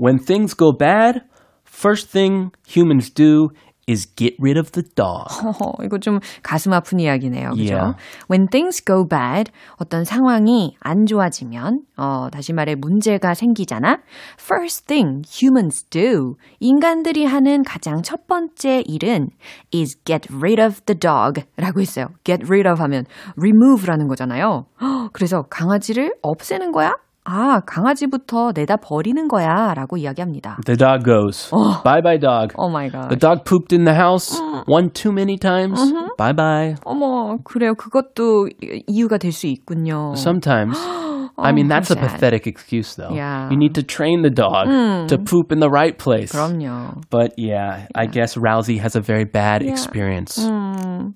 When 0.00 0.18
things 0.18 0.56
go 0.56 0.72
bad, 0.76 1.22
first 1.66 2.12
thing 2.12 2.52
humans 2.64 3.12
do 3.12 3.48
is 3.89 4.07
get 4.15 4.35
rid 4.39 4.57
of 4.57 4.71
the 4.71 4.83
dog. 4.95 5.25
허허, 5.29 5.83
이거 5.83 5.97
좀 5.97 6.19
가슴 6.43 6.73
아픈 6.73 6.99
이야기네요. 6.99 7.51
그죠? 7.51 7.73
Yeah. 7.73 7.93
When 8.29 8.47
things 8.47 8.83
go 8.83 9.05
bad, 9.07 9.51
어떤 9.77 10.03
상황이 10.03 10.75
안 10.79 11.05
좋아지면, 11.05 11.81
어, 11.97 12.29
다시 12.31 12.53
말해 12.53 12.75
문제가 12.75 13.33
생기잖아. 13.33 13.99
First 14.39 14.85
thing 14.85 15.23
humans 15.27 15.83
do. 15.89 16.35
인간들이 16.59 17.25
하는 17.25 17.63
가장 17.63 18.01
첫 18.01 18.27
번째 18.27 18.83
일은 18.85 19.29
is 19.73 19.97
get 20.05 20.27
rid 20.31 20.61
of 20.61 20.81
the 20.85 20.97
dog 20.97 21.43
라고 21.57 21.81
했어요. 21.81 22.07
get 22.23 22.43
rid 22.45 22.67
of 22.67 22.81
하면 22.81 23.05
remove라는 23.35 24.07
거잖아요. 24.07 24.65
그래서 25.13 25.43
강아지를 25.49 26.13
없애는 26.21 26.71
거야? 26.71 26.93
아, 27.28 27.60
강아지부터 27.66 28.52
내다 28.54 28.76
버리는 28.76 29.26
거야 29.26 29.74
라고 29.74 29.96
이야기합니다. 29.96 30.58
The 30.64 30.76
dog 30.76 31.02
goes. 31.04 31.50
어. 31.52 31.82
Bye 31.82 32.00
bye, 32.00 32.18
dog. 32.18 32.54
Oh 32.56 32.70
my 32.70 32.88
god. 32.88 33.08
The 33.08 33.18
dog 33.18 33.44
pooped 33.44 33.72
in 33.74 33.84
the 33.84 33.94
house 33.94 34.38
one 34.68 34.90
too 34.90 35.10
many 35.12 35.36
times. 35.36 35.80
Bye 36.16 36.32
bye. 36.34 36.76
어머, 36.84 37.38
그래요. 37.42 37.74
그것도 37.74 38.48
이유가 38.86 39.18
될 39.18 39.32
수 39.32 39.48
있군요. 39.48 40.14
Sometimes. 40.16 40.78
I 41.38 41.52
mean, 41.52 41.68
that's 41.68 41.90
a 41.90 41.96
sad. 41.96 42.00
pathetic 42.00 42.46
excuse, 42.46 42.94
though. 42.94 43.12
Yeah. 43.12 43.50
You 43.50 43.58
need 43.58 43.74
to 43.74 43.82
train 43.82 44.22
the 44.22 44.30
dog 44.30 44.68
to 45.08 45.18
poop 45.18 45.52
in 45.52 45.58
the 45.60 45.68
right 45.68 45.98
place. 45.98 46.32
그럼요. 46.32 47.02
But 47.10 47.34
yeah, 47.36 47.88
I 47.94 48.06
guess 48.06 48.36
Rousey 48.38 48.78
has 48.80 48.96
a 48.96 49.02
very 49.02 49.24
bad 49.24 49.60
experience. 49.62 50.38
음, 50.48 51.12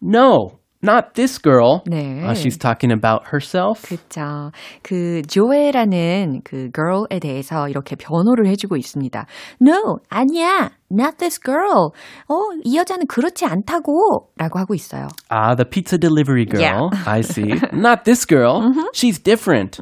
No, 0.00 0.59
not 0.82 1.14
this 1.14 1.38
girl. 1.38 1.82
네. 1.86 2.22
Uh, 2.22 2.34
she's 2.34 2.56
talking 2.56 2.92
about 2.92 3.26
herself. 3.32 3.82
그쵸. 3.82 4.52
그, 4.82 5.22
조에라는 5.26 6.42
그 6.44 6.70
girl에 6.72 7.18
대해서 7.18 7.68
이렇게 7.68 7.96
변호를 7.96 8.46
해주고 8.46 8.76
있습니다. 8.76 9.26
No, 9.60 9.98
아니야. 10.08 10.70
Not 10.90 11.16
this 11.18 11.40
girl. 11.40 11.90
어, 12.28 12.34
이 12.62 12.76
여자는 12.76 13.06
그렇지 13.08 13.44
않다고. 13.44 14.30
라고 14.36 14.58
하고 14.58 14.74
있어요. 14.74 15.08
Ah, 15.30 15.56
the 15.56 15.64
pizza 15.64 15.98
delivery 15.98 16.44
girl. 16.44 16.62
Yeah. 16.62 16.90
I 17.06 17.22
see. 17.22 17.54
Not 17.72 18.04
this 18.04 18.24
girl. 18.24 18.72
She's 18.92 19.18
different. 19.18 19.80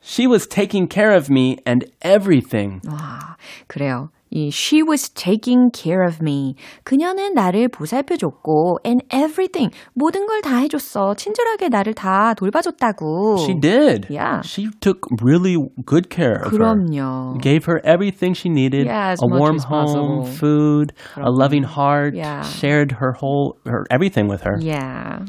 She 0.00 0.26
was 0.26 0.46
taking 0.46 0.88
care 0.88 1.14
of 1.14 1.30
me 1.30 1.58
and 1.64 1.86
everything. 2.02 2.80
와, 2.88 3.36
그래요. 3.68 4.10
이 4.30 4.48
she 4.50 4.82
was 4.82 5.08
taking 5.14 5.70
care 5.72 6.02
of 6.04 6.18
me. 6.20 6.56
그녀는 6.82 7.34
나를 7.34 7.68
보살펴줬고 7.68 8.78
and 8.84 9.04
everything 9.12 9.70
모든 9.94 10.26
걸 10.26 10.40
다 10.42 10.56
해줬어. 10.58 11.14
친절하게 11.14 11.68
나를 11.68 11.94
다 11.94 12.34
돌봐줬다고. 12.34 13.36
She 13.38 13.54
did. 13.54 14.06
Yeah. 14.10 14.42
She 14.44 14.68
took 14.80 15.06
really 15.22 15.56
good 15.86 16.10
care 16.10 16.42
of 16.44 16.50
her. 16.50 16.58
그럼요. 16.58 17.38
Gave 17.40 17.66
her 17.66 17.80
everything 17.84 18.34
she 18.34 18.48
needed. 18.50 18.86
Yeah, 18.86 19.12
as 19.12 19.22
a 19.22 19.28
much 19.28 19.38
warm 19.38 19.56
as 19.56 19.64
home, 19.64 19.86
possible. 19.86 20.24
food, 20.26 20.92
a 21.16 21.30
loving 21.30 21.62
heart. 21.62 22.14
Yeah. 22.14 22.42
Shared 22.42 22.98
her 22.98 23.12
whole 23.12 23.56
her 23.66 23.84
everything 23.90 24.26
with 24.26 24.42
her. 24.42 24.58
Yeah. 24.58 25.20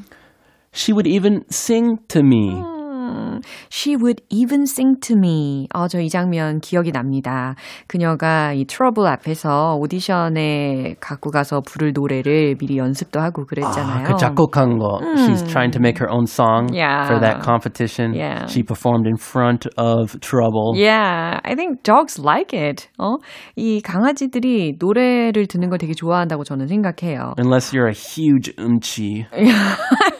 She 0.71 0.91
would 0.91 1.07
even 1.07 1.45
sing 1.49 1.99
to 2.09 2.23
me. 2.23 2.51
음, 3.10 3.40
she 3.70 3.96
would 3.96 4.22
even 4.30 4.62
sing 4.62 4.98
to 5.00 5.16
me. 5.16 5.66
어, 5.74 5.88
저 5.88 6.00
이 6.00 6.08
장면 6.08 6.60
기억이 6.60 6.92
납니다. 6.92 7.54
그녀가 7.86 8.52
이 8.52 8.64
트러블 8.64 9.06
앞에서 9.06 9.76
오디션에 9.76 10.94
갖고 11.00 11.30
가서 11.30 11.60
부를 11.60 11.92
노래를 11.94 12.56
미리 12.58 12.78
연습도 12.78 13.20
하고 13.20 13.44
그랬잖아요. 13.44 14.06
아, 14.06 14.12
그 14.12 14.16
작곡한 14.16 14.78
거. 14.78 14.98
음. 15.02 15.14
She's 15.16 15.42
trying 15.46 15.72
to 15.72 15.80
make 15.80 15.98
her 16.00 16.10
own 16.10 16.24
song 16.26 16.68
yeah. 16.72 17.06
for 17.06 17.20
that 17.20 17.42
competition. 17.42 18.14
Yeah. 18.14 18.46
She 18.46 18.62
performed 18.62 19.06
in 19.06 19.16
front 19.16 19.66
of 19.76 20.18
Trouble. 20.20 20.74
Yeah, 20.76 21.40
I 21.44 21.54
think 21.54 21.82
dogs 21.82 22.18
like 22.18 22.52
it. 22.54 22.88
어? 22.98 23.16
이 23.56 23.80
강아지들이 23.82 24.76
노래를 24.78 25.46
듣는 25.46 25.68
걸 25.68 25.78
되게 25.78 25.92
좋아한다고 25.94 26.44
저는 26.44 26.66
생각해요. 26.68 27.34
Unless 27.38 27.74
you're 27.74 27.88
a 27.88 27.92
huge 27.92 28.52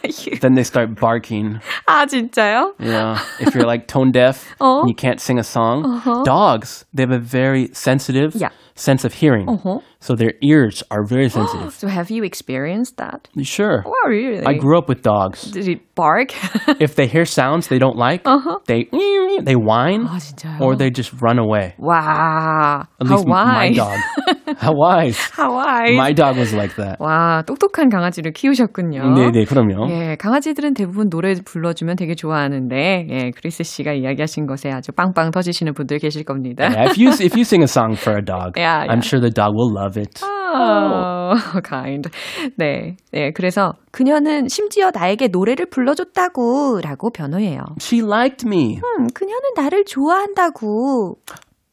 umchi. 0.10 0.40
then 0.40 0.56
they 0.56 0.64
start 0.64 0.96
barking. 0.96 1.60
아, 1.88 2.06
진짜요? 2.06 2.74
Yeah. 2.80 3.20
If 3.40 3.56
you're 3.56 3.66
like 3.66 3.88
tone 3.88 4.12
deaf 4.12 4.46
어? 4.60 4.82
and 4.82 4.90
you 4.90 4.96
can't 4.96 5.20
sing 5.20 5.40
a 5.40 5.44
song, 5.44 5.86
uh-huh. 5.86 6.24
dogs, 6.24 6.86
they 6.94 7.04
have 7.04 7.12
a 7.12 7.20
very 7.20 7.70
sensitive 7.74 8.36
yeah. 8.36 8.50
sense 8.76 9.06
of 9.06 9.14
hearing. 9.14 9.50
Uh-huh. 9.50 9.80
So 10.00 10.16
their 10.16 10.34
ears 10.42 10.84
are 10.92 11.04
very 11.04 11.30
sensitive. 11.30 11.74
so 11.74 11.88
have 11.88 12.12
you 12.12 12.24
experienced 12.24 12.98
that? 12.98 13.28
Sure. 13.42 13.84
Oh, 13.86 14.10
really? 14.10 14.46
I 14.46 14.54
grew 14.54 14.78
up 14.78 14.88
with 14.88 15.02
dogs. 15.02 15.50
Did 15.52 15.68
it 15.68 15.96
bark? 15.96 16.30
if 16.80 16.96
they 16.96 17.08
hear 17.08 17.26
sounds 17.26 17.68
they 17.70 17.80
don't 17.80 17.98
like, 17.98 18.22
uh-huh. 18.26 18.60
they 18.68 18.88
they 19.44 19.56
whine 19.56 20.06
아, 20.08 20.20
진짜요? 20.20 20.62
or 20.62 20.76
they 20.76 20.90
just 20.92 21.12
run 21.22 21.40
away. 21.40 21.74
와, 21.80 22.88
At 23.02 23.08
least 23.10 23.26
how 23.26 23.34
my 23.34 23.70
wise. 23.70 23.76
dog. 23.78 24.00
How 24.58 24.74
wise. 24.74 25.20
How 25.34 25.56
wise. 25.56 25.98
My 25.98 26.14
dog 26.14 26.38
was 26.38 26.54
like 26.54 26.76
that. 26.76 27.00
와, 27.00 27.42
똑똑한 27.46 27.90
강아지를 27.90 28.32
키우셨군요. 28.34 29.16
네, 29.16 29.32
네, 29.32 29.46
그럼요. 29.46 29.90
예, 29.90 30.16
강아지들은 30.18 30.74
대부분 30.76 31.10
노래 31.10 31.34
불러주면 31.44 31.96
되게 31.96 32.14
좋아하는데, 32.16 33.08
예, 33.10 33.32
크리스 33.32 33.64
씨가 33.64 33.94
이야기하신 33.94 34.46
것에 34.46 34.72
아주 34.72 34.92
빵빵 34.92 35.32
터지시는 35.32 35.74
분들 35.74 35.98
계실 36.00 36.24
겁니다. 36.24 36.64
Yeah, 36.66 36.90
if 36.90 36.98
you 36.98 37.10
if 37.10 37.36
you 37.36 37.44
sing 37.44 37.64
a 37.64 37.68
song 37.68 37.96
for 37.96 38.18
a 38.18 38.24
dog, 38.24 38.54
Yeah, 38.58 38.86
I'm 38.88 39.00
yeah. 39.00 39.02
sure 39.02 39.20
the 39.20 39.32
dog 39.32 39.54
will 39.56 39.74
love 39.74 39.89
it. 39.97 40.23
Oh, 40.25 41.35
kind. 41.65 42.09
네, 42.57 42.97
네, 43.13 43.33
그래서 43.33 43.75
그녀는 43.93 44.49
심지어 44.49 44.91
나에게 44.93 45.29
노래를 45.29 45.67
불러줬다고 45.67 46.81
라고 46.83 47.11
변호해요. 47.11 47.61
She 47.81 48.05
liked 48.05 48.47
me. 48.47 48.77
음, 48.99 49.09
그녀는 49.15 49.41
나를 49.57 49.85
좋아한다고. 49.85 51.19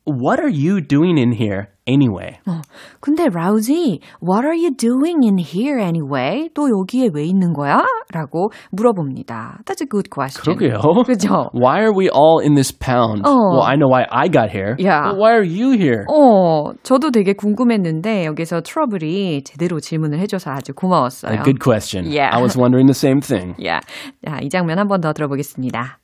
What 0.08 0.40
are 0.42 0.52
you 0.52 0.80
doing 0.82 1.20
in 1.20 1.34
here 1.34 1.68
anyway? 1.88 2.38
어, 2.48 2.62
근데 3.00 3.28
라우지, 3.32 4.00
what 4.22 4.44
are 4.46 4.56
you 4.56 4.72
doing 4.76 5.24
in 5.24 5.38
here 5.40 5.80
anyway? 5.80 6.50
또 6.54 6.68
여기에 6.70 7.10
왜 7.14 7.24
있는 7.26 7.54
거야? 7.54 7.84
라고 8.14 8.50
물어봅니다. 8.72 9.60
That's 9.66 9.82
a 9.82 9.88
good 9.90 10.10
question. 10.10 10.44
그러게요. 10.44 10.80
그죠? 11.06 11.50
Why 11.54 11.80
are 11.80 11.94
we 11.96 12.10
all 12.10 12.40
in 12.44 12.56
this 12.56 12.72
pound? 12.72 13.24
어. 13.26 13.32
Well, 13.32 13.64
I 13.64 13.76
know 13.76 13.90
why 13.90 14.06
I 14.12 14.28
got 14.30 14.50
here. 14.52 14.76
Yeah. 14.78 15.10
But 15.12 15.18
why 15.20 15.32
are 15.34 15.46
you 15.46 15.72
here? 15.78 16.06
어, 16.10 16.74
저도 16.84 17.12
되게 17.12 17.34
궁금했는데 17.34 18.26
여기서 18.26 18.62
트러블이 18.62 19.44
제대로 19.44 19.80
질문을 19.80 20.20
해줘서 20.20 20.52
아주 20.52 20.74
고마웠어요. 20.74 21.32
A 21.34 21.44
good 21.44 21.60
question. 21.60 22.06
Yeah. 22.06 22.30
I 22.36 22.42
was 22.42 22.58
wondering 22.58 22.88
the 22.88 22.96
same 22.98 23.20
thing. 23.22 23.56
야, 23.66 23.80
자, 24.26 24.40
이 24.42 24.50
장면 24.50 24.78
한 24.80 24.88
번 24.88 25.02
더 25.02 25.14
들어보겠습니다. 25.14 26.00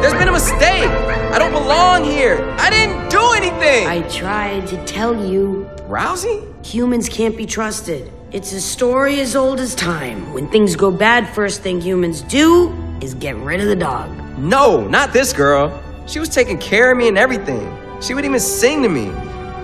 There's 0.00 0.14
been 0.14 0.28
a 0.28 0.32
mistake. 0.32 0.90
I 1.32 1.38
don't 1.38 1.52
belong 1.52 2.04
here. 2.04 2.38
I 2.58 2.70
didn't 2.70 3.01
anything. 3.34 3.86
I 3.86 4.02
tried 4.08 4.66
to 4.68 4.84
tell 4.84 5.14
you 5.14 5.68
Rousey? 5.88 6.52
humans 6.64 7.08
can't 7.08 7.36
be 7.36 7.46
trusted. 7.46 8.10
It's 8.30 8.52
a 8.52 8.60
story 8.60 9.20
as 9.20 9.36
old 9.36 9.60
as 9.60 9.74
time. 9.74 10.32
When 10.32 10.48
things 10.48 10.76
go 10.76 10.90
bad, 10.90 11.28
first 11.28 11.60
thing 11.60 11.80
humans 11.80 12.22
do 12.22 12.72
is 13.00 13.14
get 13.14 13.36
rid 13.36 13.60
of 13.60 13.66
the 13.66 13.76
dog. 13.76 14.10
No, 14.38 14.86
not 14.88 15.12
this 15.12 15.32
girl. 15.32 15.82
She 16.06 16.18
was 16.18 16.28
taking 16.28 16.58
care 16.58 16.90
of 16.90 16.96
me 16.96 17.08
and 17.08 17.18
everything. 17.18 17.76
She 18.00 18.14
would 18.14 18.24
even 18.24 18.40
sing 18.40 18.82
to 18.82 18.88
me. 18.88 19.12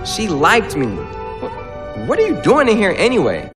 She 0.05 0.27
liked 0.27 0.75
me. 0.75 0.87
What, 0.87 2.07
what 2.07 2.19
are 2.19 2.27
you 2.27 2.41
doing 2.41 2.67
in 2.67 2.77
here 2.77 2.93
anyway? 2.97 3.51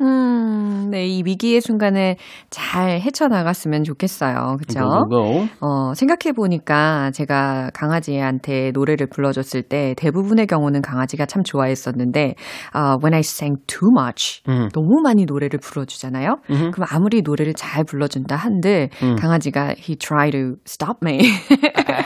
음, 0.00 0.88
네, 0.90 1.06
이 1.06 1.22
위기의 1.24 1.60
순간을 1.60 2.16
잘 2.50 3.00
헤쳐나갔으면 3.00 3.82
좋겠어요. 3.84 4.56
그쵸? 4.58 4.78
Go, 4.80 5.08
go, 5.08 5.08
go. 5.08 5.48
어, 5.60 5.92
생각해보니까 5.94 7.10
제가 7.10 7.70
강아지한테 7.74 8.70
노래를 8.72 9.08
불러줬을 9.08 9.62
때 9.62 9.94
대부분의 9.96 10.46
경우는 10.46 10.82
강아지가 10.82 11.26
참 11.26 11.42
좋아했었는데, 11.42 12.34
어, 12.74 12.96
when 13.02 13.12
I 13.14 13.20
sang 13.20 13.60
too 13.66 13.90
much, 13.90 14.42
너무 14.72 15.00
많이 15.02 15.24
노래를 15.24 15.58
불러주잖아요? 15.58 16.36
그럼 16.46 16.86
아무리 16.90 17.22
노래를 17.22 17.54
잘 17.54 17.82
불러준다 17.84 18.36
한들, 18.36 18.90
강아지가 19.20 19.74
he 19.78 19.96
tried 19.96 20.32
to 20.32 20.56
stop 20.66 20.98
me. 21.04 21.18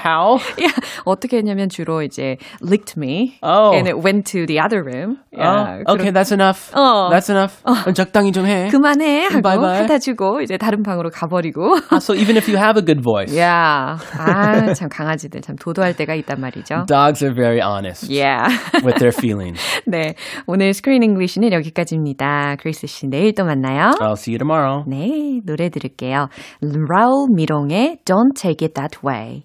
How? 0.04 0.38
yeah, 0.58 0.74
어떻게 1.04 1.36
했냐면 1.36 1.68
주로 1.68 2.02
이제 2.02 2.36
licked 2.62 2.94
me 2.98 3.34
Oh. 3.42 3.72
and 3.74 3.86
it 3.88 3.96
went 4.02 4.24
to 4.32 4.46
the 4.46 4.58
other 4.58 4.82
room. 4.82 5.18
Yeah, 5.32 5.82
oh, 5.86 5.94
okay, 5.94 6.10
that's 6.10 6.32
enough. 6.32 6.72
어. 6.74 7.10
That's 7.10 7.28
enough. 7.30 7.62
적당히 7.94 8.32
좀 8.32 8.46
해. 8.46 8.68
그만해 8.70 9.24
하고 9.26 9.42
Bye 9.42 9.58
bye. 9.58 9.78
하다 9.82 9.98
주고 9.98 10.40
이제 10.40 10.56
다른 10.56 10.82
방으로 10.82 11.10
가버리고. 11.10 11.76
Ah, 11.90 11.96
so 12.00 12.14
even 12.14 12.36
if 12.36 12.48
you 12.50 12.56
have 12.58 12.76
a 12.80 12.84
good 12.84 13.02
voice, 13.02 13.36
야, 13.38 13.96
아, 14.18 14.72
참 14.74 14.88
강아지들 14.88 15.40
참 15.42 15.56
도도할 15.56 15.94
때가 15.94 16.14
있단 16.14 16.40
말이죠. 16.40 16.86
dogs 16.86 17.24
are 17.24 17.34
very 17.34 17.60
honest 17.60 18.08
Yeah. 18.12 18.48
with 18.84 18.98
their 18.98 19.12
feelings. 19.12 19.60
네, 19.86 20.14
오늘 20.46 20.72
Screen 20.74 21.02
English는 21.02 21.52
여기까지입니다. 21.52 22.56
크리스 22.60 22.86
씨 22.86 23.08
내일 23.08 23.34
또 23.34 23.44
만나요. 23.44 23.90
I'll 24.00 24.12
see 24.16 24.34
you 24.34 24.38
tomorrow. 24.38 24.84
네, 24.86 25.40
노래 25.44 25.68
들을게요. 25.68 26.28
라울 26.60 27.28
미동의 27.34 27.98
Don't 28.04 28.34
Take 28.34 28.64
It 28.66 28.74
That 28.74 28.98
Way. 29.04 29.44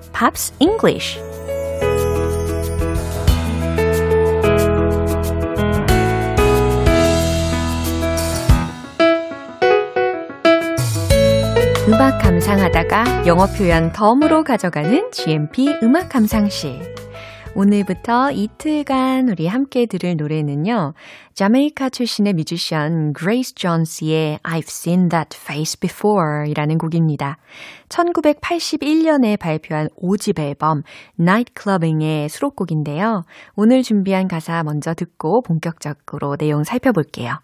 Pops 0.21 0.53
English 0.59 1.19
음악 11.87 12.19
감상하다가 12.21 13.25
영어 13.25 13.47
표현 13.47 13.91
덤으로 13.91 14.43
가져가는 14.43 15.09
GMP 15.11 15.79
음악 15.81 16.09
감상실. 16.09 16.90
오늘부터 17.53 18.31
이틀간 18.31 19.27
우리 19.29 19.45
함께 19.45 19.85
들을 19.85 20.15
노래는요. 20.15 20.93
자메이카 21.33 21.89
출신의 21.89 22.33
뮤지션 22.33 23.11
그레이스 23.11 23.55
존스의 23.55 24.39
I've 24.41 24.69
Seen 24.69 25.09
That 25.09 25.37
Face 25.37 25.77
Before 25.79 26.49
이라는 26.49 26.77
곡입니다. 26.77 27.37
1981년에 27.89 29.37
발표한 29.37 29.89
5집 30.01 30.39
앨범 30.39 30.83
Night 31.19 31.53
Clubbing의 31.61 32.29
수록곡인데요. 32.29 33.23
오늘 33.55 33.83
준비한 33.83 34.29
가사 34.29 34.63
먼저 34.63 34.93
듣고 34.93 35.41
본격적으로 35.41 36.37
내용 36.37 36.63
살펴볼게요. 36.63 37.39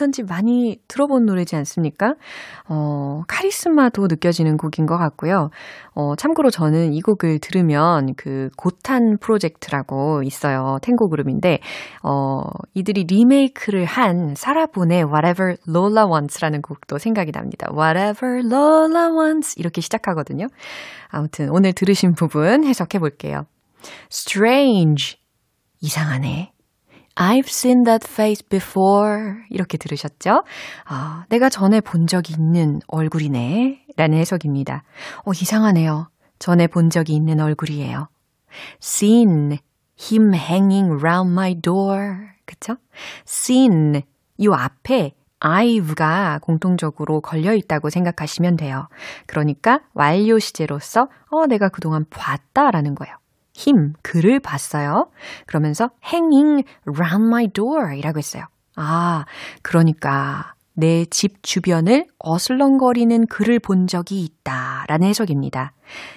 어, 0.00 0.10
어디선지 0.10 0.22
많이 0.24 0.78
들어본 0.88 1.26
노래지 1.26 1.54
않습니까? 1.56 2.14
어, 2.68 3.22
카리스마도 3.28 4.06
느껴지는 4.08 4.56
곡인 4.56 4.86
것 4.86 4.96
같고요. 4.96 5.50
어, 5.94 6.16
참고로 6.16 6.50
저는 6.50 6.94
이 6.94 7.00
곡을 7.02 7.38
들으면 7.40 8.14
그 8.16 8.48
고탄 8.56 9.18
프로젝트라고 9.20 10.22
있어요. 10.22 10.78
탱고 10.82 11.10
그룹인데, 11.10 11.58
어, 12.02 12.42
이들이 12.74 13.04
리메이크를 13.04 13.84
한 13.84 14.34
사라본의 14.34 15.04
Whatever 15.04 15.56
Lola 15.68 16.06
Wants라는 16.10 16.62
곡도 16.62 16.98
생각이 16.98 17.32
납니다. 17.32 17.68
Whatever 17.70 18.40
Lola 18.44 19.10
Wants. 19.10 19.58
이렇게 19.58 19.80
시작하거든요. 19.80 20.46
아무튼 21.08 21.50
오늘 21.50 21.72
들으신 21.72 22.14
부분 22.14 22.64
해석해 22.64 22.98
볼게요. 22.98 23.42
Strange. 24.10 25.18
이상하네. 25.82 26.52
I've 27.16 27.48
seen 27.48 27.84
that 27.84 28.06
face 28.08 28.42
before. 28.48 29.44
이렇게 29.50 29.76
들으셨죠? 29.78 30.42
아, 30.86 31.24
내가 31.28 31.48
전에 31.48 31.80
본 31.80 32.06
적이 32.06 32.34
있는 32.38 32.80
얼굴이네. 32.88 33.84
라는 33.96 34.18
해석입니다. 34.18 34.84
어, 35.24 35.32
이상하네요. 35.32 36.08
전에 36.38 36.66
본 36.66 36.88
적이 36.88 37.14
있는 37.14 37.40
얼굴이에요. 37.40 38.08
Seen 38.82 39.58
him 40.00 40.34
hanging 40.34 40.98
round 41.02 41.32
my 41.32 41.54
door. 41.60 42.30
그쵸? 42.46 42.76
Seen. 43.26 44.02
요 44.42 44.54
앞에 44.54 45.12
I've가 45.40 46.40
공통적으로 46.40 47.20
걸려 47.20 47.54
있다고 47.54 47.90
생각하시면 47.90 48.56
돼요. 48.56 48.88
그러니까 49.26 49.80
완료 49.94 50.38
시제로서 50.38 51.08
어, 51.30 51.46
내가 51.46 51.68
그동안 51.68 52.04
봤다라는 52.08 52.94
거예요. 52.94 53.19
Him, 53.66 53.92
그를 54.02 54.40
봤어요. 54.40 55.06
그러면서 55.46 55.90
hanging 56.04 56.64
round 56.86 57.26
my 57.26 57.48
door 57.48 57.96
이라고 57.96 58.18
했어요. 58.18 58.44
아, 58.76 59.24
그러니까 59.62 60.54
내 60.74 61.04
집 61.10 61.42
주변을 61.42 62.06
어슬렁거리는 62.18 63.26
그를 63.26 63.58
본 63.58 63.86
적이 63.86 64.22
있다 64.22 64.84
라는 64.88 65.08
해석입니다. 65.08 65.72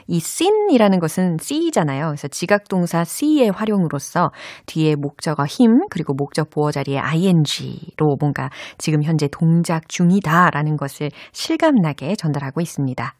이 0.08 0.18
seen이라는 0.18 1.00
것은 1.00 1.38
see잖아요. 1.42 2.08
그래서 2.08 2.28
지각동사 2.28 3.02
see의 3.02 3.50
활용으로서 3.50 4.32
뒤에 4.68 4.96
목적어 4.96 5.44
him 5.44 5.82
그리고 5.90 6.14
목적 6.14 6.50
보어 6.50 6.72
자리에 6.72 7.00
ing로 7.00 8.16
뭔가 8.20 8.50
지금 8.78 9.04
현재 9.04 9.28
동작 9.28 9.90
중이다 9.90 10.52
라는 10.52 10.78
것을 10.78 11.10
실감나게 11.34 12.16
전달하고 12.16 12.62
있습니다. 12.62 13.16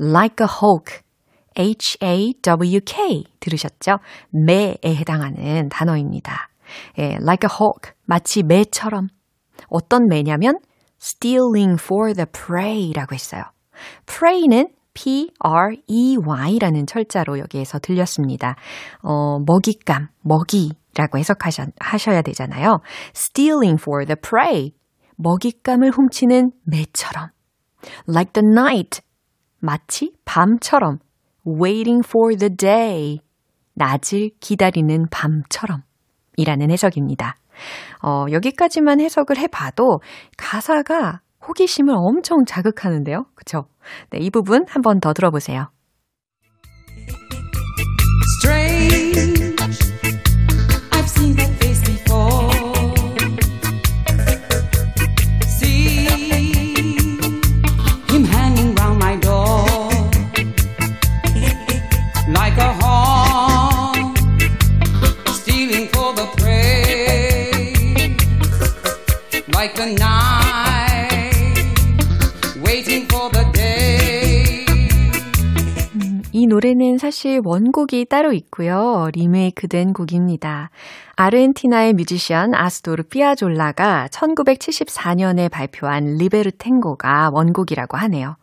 Like 0.00 0.44
a 0.44 0.48
hawk 0.50 1.02
H-A-W-K 1.56 3.24
들으셨죠? 3.40 3.98
매에 4.30 4.76
해당하는 4.84 5.68
단어입니다. 5.68 6.48
예, 6.98 7.16
like 7.20 7.48
a 7.48 7.50
hawk, 7.50 7.92
마치 8.06 8.42
매처럼. 8.42 9.08
어떤 9.68 10.06
매냐면 10.08 10.58
stealing 11.00 11.82
for 11.82 12.14
the 12.14 12.26
prey라고 12.26 13.14
했어요. 13.14 13.42
prey는 14.06 14.68
P-R-E-Y라는 14.94 16.86
철자로 16.86 17.38
여기에서 17.38 17.78
들렸습니다. 17.78 18.56
어, 19.02 19.38
먹잇감, 19.46 20.08
먹이라고 20.20 21.18
해석하셔야 21.18 22.22
되잖아요. 22.22 22.80
stealing 23.14 23.80
for 23.80 24.04
the 24.04 24.16
prey. 24.20 24.72
먹잇감을 25.16 25.90
훔치는 25.90 26.52
매처럼. 26.64 27.30
like 28.08 28.32
the 28.32 28.46
night. 28.46 29.00
마치 29.60 30.12
밤처럼 30.24 30.98
waiting 31.46 32.02
for 32.06 32.36
the 32.36 32.54
day. 32.54 33.20
낮을 33.74 34.30
기다리는 34.40 35.06
밤처럼. 35.10 35.82
이라는 36.36 36.70
해석입니다. 36.70 37.36
어, 38.02 38.26
여기까지만 38.30 39.00
해석을 39.00 39.38
해봐도 39.38 40.00
가사가 40.36 41.20
호기심을 41.46 41.94
엄청 41.96 42.44
자극하는데요. 42.46 43.26
그쵸? 43.34 43.66
네, 44.10 44.18
이 44.20 44.30
부분 44.30 44.64
한번 44.68 45.00
더 45.00 45.12
들어보세요. 45.12 45.70
Strange. 48.40 49.41
이 76.42 76.48
노래는 76.48 76.98
사실 76.98 77.40
원곡이 77.44 78.06
따로 78.06 78.32
있고요. 78.32 79.08
리메이크 79.12 79.68
된 79.68 79.92
곡입니다. 79.92 80.70
아르헨티나의 81.14 81.92
뮤지션 81.92 82.52
아스토르 82.52 83.04
피아졸라가 83.04 84.08
1974년에 84.10 85.48
발표한 85.48 86.16
리베르탱고가 86.16 87.30
원곡이라고 87.32 87.96
하네요. 87.96 88.34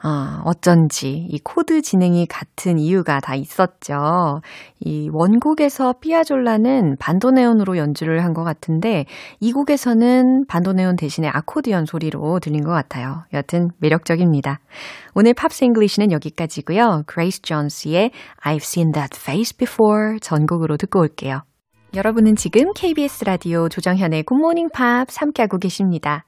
아, 0.00 0.42
어쩐지 0.44 1.26
이 1.28 1.40
코드 1.42 1.82
진행이 1.82 2.26
같은 2.26 2.78
이유가 2.78 3.18
다 3.18 3.34
있었죠. 3.34 4.40
이 4.78 5.10
원곡에서 5.12 5.94
피아졸라는 6.00 6.96
반도네온으로 7.00 7.76
연주를 7.76 8.24
한 8.24 8.32
것 8.32 8.44
같은데 8.44 9.06
이 9.40 9.52
곡에서는 9.52 10.46
반도네온 10.46 10.94
대신에 10.96 11.26
아코디언 11.28 11.86
소리로 11.86 12.38
들린 12.40 12.62
것 12.62 12.70
같아요. 12.70 13.24
여튼 13.32 13.70
매력적입니다. 13.78 14.60
오늘 15.14 15.34
Pops 15.34 15.64
English는 15.64 16.12
여기까지고요. 16.12 17.02
그레이스 17.06 17.42
존스의 17.42 18.12
I've 18.44 18.62
seen 18.62 18.92
that 18.92 19.18
face 19.20 19.56
before 19.56 20.20
전곡으로 20.20 20.76
듣고 20.76 21.00
올게요. 21.00 21.42
여러분은 21.94 22.36
지금 22.36 22.72
KBS 22.74 23.24
라디오 23.24 23.68
조정현의 23.68 24.22
굿모닝 24.24 24.68
팝스 24.72 25.06
함께하고 25.16 25.58
계십니다. 25.58 26.24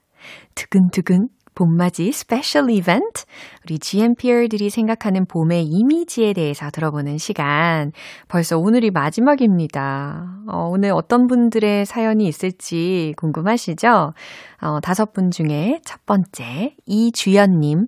두근두근 0.55 1.29
봄맞이 1.55 2.13
스페셜 2.13 2.71
이벤트. 2.71 3.25
우리 3.65 3.79
GMPer들이 3.79 4.71
생각하는 4.71 5.27
봄의 5.27 5.65
이미지에 5.65 6.33
대해서 6.33 6.71
들어보는 6.71 7.19
시간. 7.19 7.93
벌써 8.29 8.59
오늘이 8.59 8.91
마지막입니다. 8.91 10.27
어, 10.49 10.69
오늘 10.71 10.93
어떤 10.93 11.27
분들의 11.27 11.87
사연이 11.87 12.27
있을지 12.27 13.15
궁금하시죠? 13.17 14.13
어, 14.63 14.81
다섯 14.81 15.13
분 15.13 15.31
중에 15.31 15.81
첫 15.85 16.05
번째, 16.07 16.75
이주연님. 16.87 17.87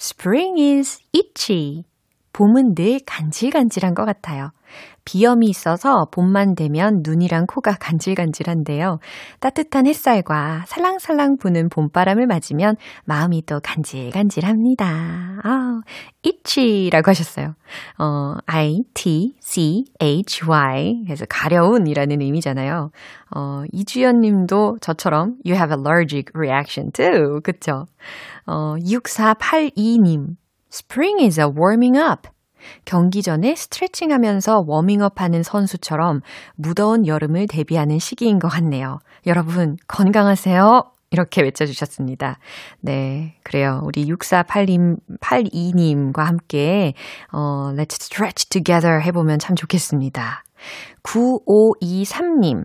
Spring 0.00 0.60
is 0.60 1.00
itchy. 1.14 1.84
봄은 2.32 2.74
늘 2.74 3.00
간질간질한 3.06 3.94
것 3.94 4.04
같아요. 4.04 4.50
비염이 5.04 5.46
있어서 5.46 6.06
봄만 6.10 6.54
되면 6.54 7.00
눈이랑 7.02 7.46
코가 7.46 7.76
간질간질한데요. 7.80 8.98
따뜻한 9.40 9.86
햇살과 9.86 10.64
살랑살랑 10.66 11.38
부는 11.38 11.68
봄바람을 11.68 12.26
맞으면 12.26 12.76
마음이 13.04 13.44
또 13.46 13.60
간질간질합니다. 13.60 14.86
아, 15.42 15.80
itchy라고 16.24 17.10
하셨어요. 17.10 17.54
어, 17.98 18.34
I-T-C-H-Y. 18.46 19.82
그래서 21.04 21.24
가려운이라는 21.28 22.20
의미잖아요. 22.20 22.90
어, 23.34 23.62
이주연 23.72 24.20
님도 24.20 24.78
저처럼 24.80 25.36
you 25.44 25.56
have 25.56 25.74
allergic 25.74 26.30
reaction 26.34 26.92
too. 26.92 27.40
그쵸? 27.42 27.86
어, 28.46 28.76
6482님. 28.76 30.36
Spring 30.70 31.22
is 31.22 31.38
a 31.38 31.46
warming 31.46 31.98
up. 31.98 32.28
경기 32.84 33.22
전에 33.22 33.54
스트레칭 33.54 34.12
하면서 34.12 34.62
워밍업 34.66 35.20
하는 35.20 35.42
선수처럼 35.42 36.20
무더운 36.56 37.06
여름을 37.06 37.46
대비하는 37.48 37.98
시기인 37.98 38.38
것 38.38 38.48
같네요. 38.48 38.98
여러분, 39.26 39.76
건강하세요. 39.88 40.92
이렇게 41.12 41.42
외쳐주셨습니다. 41.42 42.38
네, 42.80 43.36
그래요. 43.44 43.82
우리 43.84 44.06
6482님, 44.06 44.96
82님과 45.20 46.20
함께, 46.24 46.94
어, 47.30 47.70
let's 47.74 48.00
stretch 48.00 48.48
together 48.48 49.00
해보면 49.02 49.38
참 49.38 49.54
좋겠습니다. 49.54 50.42
9523님, 51.02 52.64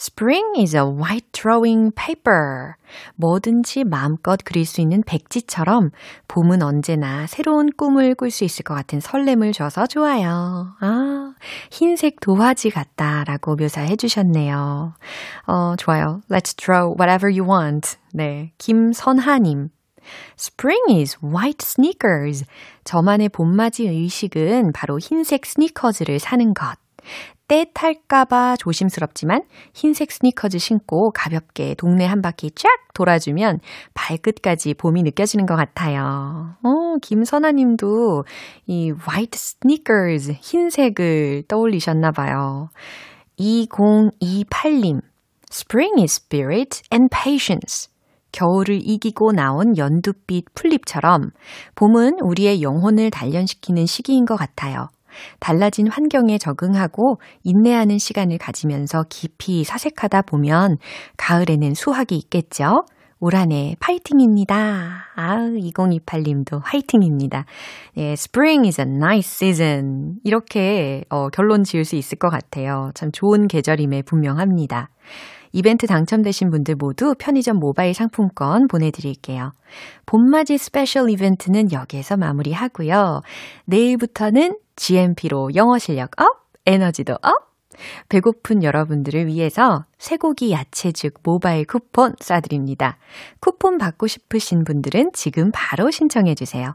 Spring 0.00 0.54
is 0.56 0.76
a 0.76 0.84
white 0.84 1.26
drawing 1.32 1.90
paper. 1.90 2.74
뭐든지 3.16 3.82
마음껏 3.82 4.38
그릴 4.44 4.64
수 4.64 4.80
있는 4.80 5.02
백지처럼 5.02 5.90
봄은 6.28 6.62
언제나 6.62 7.26
새로운 7.26 7.68
꿈을 7.76 8.14
꿀 8.14 8.30
수 8.30 8.44
있을 8.44 8.62
것 8.62 8.74
같은 8.74 9.00
설렘을 9.00 9.52
줘서 9.52 9.86
좋아요. 9.86 10.68
아, 10.80 11.34
흰색 11.72 12.20
도화지 12.20 12.70
같다라고 12.70 13.56
묘사해 13.56 13.96
주셨네요. 13.96 14.94
어, 15.46 15.76
좋아요. 15.76 16.20
Let's 16.30 16.56
draw 16.56 16.94
whatever 16.96 17.28
you 17.28 17.44
want. 17.44 17.96
네. 18.14 18.52
김선하님. 18.58 19.70
Spring 20.38 20.84
is 20.90 21.18
white 21.22 21.62
sneakers. 21.62 22.44
저만의 22.84 23.30
봄맞이 23.30 23.88
의식은 23.88 24.72
바로 24.72 24.98
흰색 24.98 25.44
스니커즈를 25.44 26.20
사는 26.20 26.54
것. 26.54 26.76
때 27.48 27.66
탈까봐 27.74 28.56
조심스럽지만 28.58 29.42
흰색 29.72 30.12
스니커즈 30.12 30.58
신고 30.58 31.10
가볍게 31.10 31.74
동네 31.74 32.04
한 32.04 32.20
바퀴 32.20 32.50
쫙 32.50 32.68
돌아주면 32.94 33.60
발끝까지 33.94 34.74
봄이 34.74 35.02
느껴지는 35.02 35.46
것 35.46 35.56
같아요. 35.56 36.54
어, 36.62 36.98
김선아 37.00 37.52
님도 37.52 38.24
이 38.66 38.92
white 38.92 39.36
sneakers, 39.36 40.32
흰색을 40.40 41.44
떠올리셨나 41.48 42.12
봐요. 42.12 42.68
2028님, 43.38 45.00
Spring 45.50 46.02
is 46.02 46.20
spirit 46.20 46.82
and 46.92 47.08
patience. 47.10 47.88
겨울을 48.32 48.80
이기고 48.82 49.32
나온 49.32 49.76
연두빛 49.78 50.54
풀잎처럼 50.54 51.30
봄은 51.74 52.18
우리의 52.20 52.60
영혼을 52.62 53.10
단련시키는 53.10 53.86
시기인 53.86 54.26
것 54.26 54.36
같아요. 54.36 54.88
달라진 55.40 55.88
환경에 55.88 56.38
적응하고 56.38 57.20
인내하는 57.44 57.98
시간을 57.98 58.38
가지면서 58.38 59.04
깊이 59.08 59.64
사색하다 59.64 60.22
보면 60.22 60.76
가을에는 61.16 61.74
수확이 61.74 62.16
있겠죠? 62.16 62.84
올 63.20 63.34
한해 63.34 63.74
파이팅입니다. 63.80 65.06
아우, 65.16 65.50
2028님도 65.54 66.60
화이팅입니다. 66.62 67.46
예, 67.96 68.12
spring 68.12 68.68
is 68.68 68.80
a 68.80 68.86
nice 68.86 69.28
season. 69.28 70.14
이렇게 70.22 71.02
어, 71.10 71.28
결론 71.28 71.64
지을 71.64 71.84
수 71.84 71.96
있을 71.96 72.18
것 72.18 72.28
같아요. 72.30 72.90
참 72.94 73.10
좋은 73.10 73.48
계절임에 73.48 74.02
분명합니다. 74.02 74.90
이벤트 75.52 75.86
당첨되신 75.86 76.50
분들 76.50 76.74
모두 76.76 77.14
편의점 77.18 77.58
모바일 77.58 77.94
상품권 77.94 78.68
보내드릴게요. 78.68 79.52
봄맞이 80.06 80.58
스페셜 80.58 81.10
이벤트는 81.10 81.72
여기에서 81.72 82.16
마무리하고요. 82.16 83.22
내일부터는 83.66 84.58
GMP로 84.76 85.54
영어 85.54 85.78
실력 85.78 86.10
up, 86.20 86.26
에너지도 86.66 87.14
up! 87.22 87.48
배고픈 88.08 88.62
여러분들을 88.62 89.26
위해서 89.26 89.84
쇠고기 89.98 90.50
야채죽 90.52 91.14
모바일 91.22 91.64
쿠폰 91.64 92.14
쏴드립니다. 92.16 92.94
쿠폰 93.40 93.78
받고 93.78 94.06
싶으신 94.06 94.64
분들은 94.64 95.10
지금 95.12 95.50
바로 95.52 95.90
신청해주세요. 95.90 96.74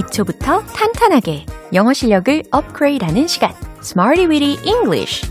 기초부터 0.00 0.62
탄탄하게 0.64 1.44
영어 1.74 1.92
실력을 1.92 2.42
업그레이드하는 2.50 3.26
시간. 3.26 3.52
Smarty 3.82 4.26
Weedy 4.26 4.58
English. 4.64 5.30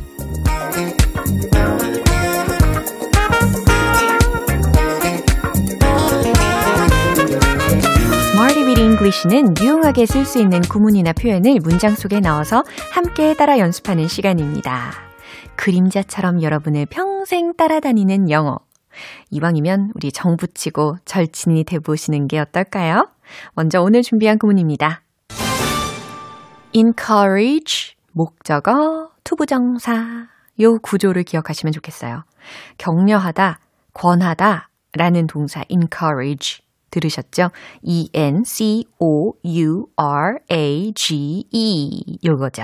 English는 8.79 9.55
유용하게 9.62 10.05
쓸 10.05 10.25
수 10.25 10.39
있는 10.39 10.62
구문이나 10.62 11.13
표현을 11.13 11.60
문장 11.62 11.95
속에 11.95 12.19
넣어서 12.19 12.63
함께 12.91 13.34
따라 13.34 13.58
연습하는 13.58 14.08
시간입니다. 14.08 14.91
그림자처럼 15.55 16.41
여러분을 16.41 16.86
평생 16.86 17.53
따라다니는 17.55 18.29
영어 18.29 18.60
이왕이면 19.32 19.91
우리 19.95 20.12
정붙이고 20.12 20.97
절친이 21.06 21.63
돼보시는 21.65 22.28
게 22.28 22.39
어떨까요? 22.39 23.08
먼저 23.54 23.82
오늘 23.82 24.02
준비한 24.02 24.38
구문입니다. 24.38 25.02
encourage, 26.73 27.95
목적어, 28.13 29.12
to부정사. 29.23 30.27
요 30.62 30.78
구조를 30.80 31.23
기억하시면 31.23 31.71
좋겠어요. 31.71 32.23
격려하다, 32.78 33.60
권하다 33.93 34.69
라는 34.93 35.28
동사 35.28 35.63
encourage 35.69 36.60
들으셨죠? 36.91 37.49
E-N-C-O-U-R-A-G-E 37.84 38.39
요거죠. 42.25 42.63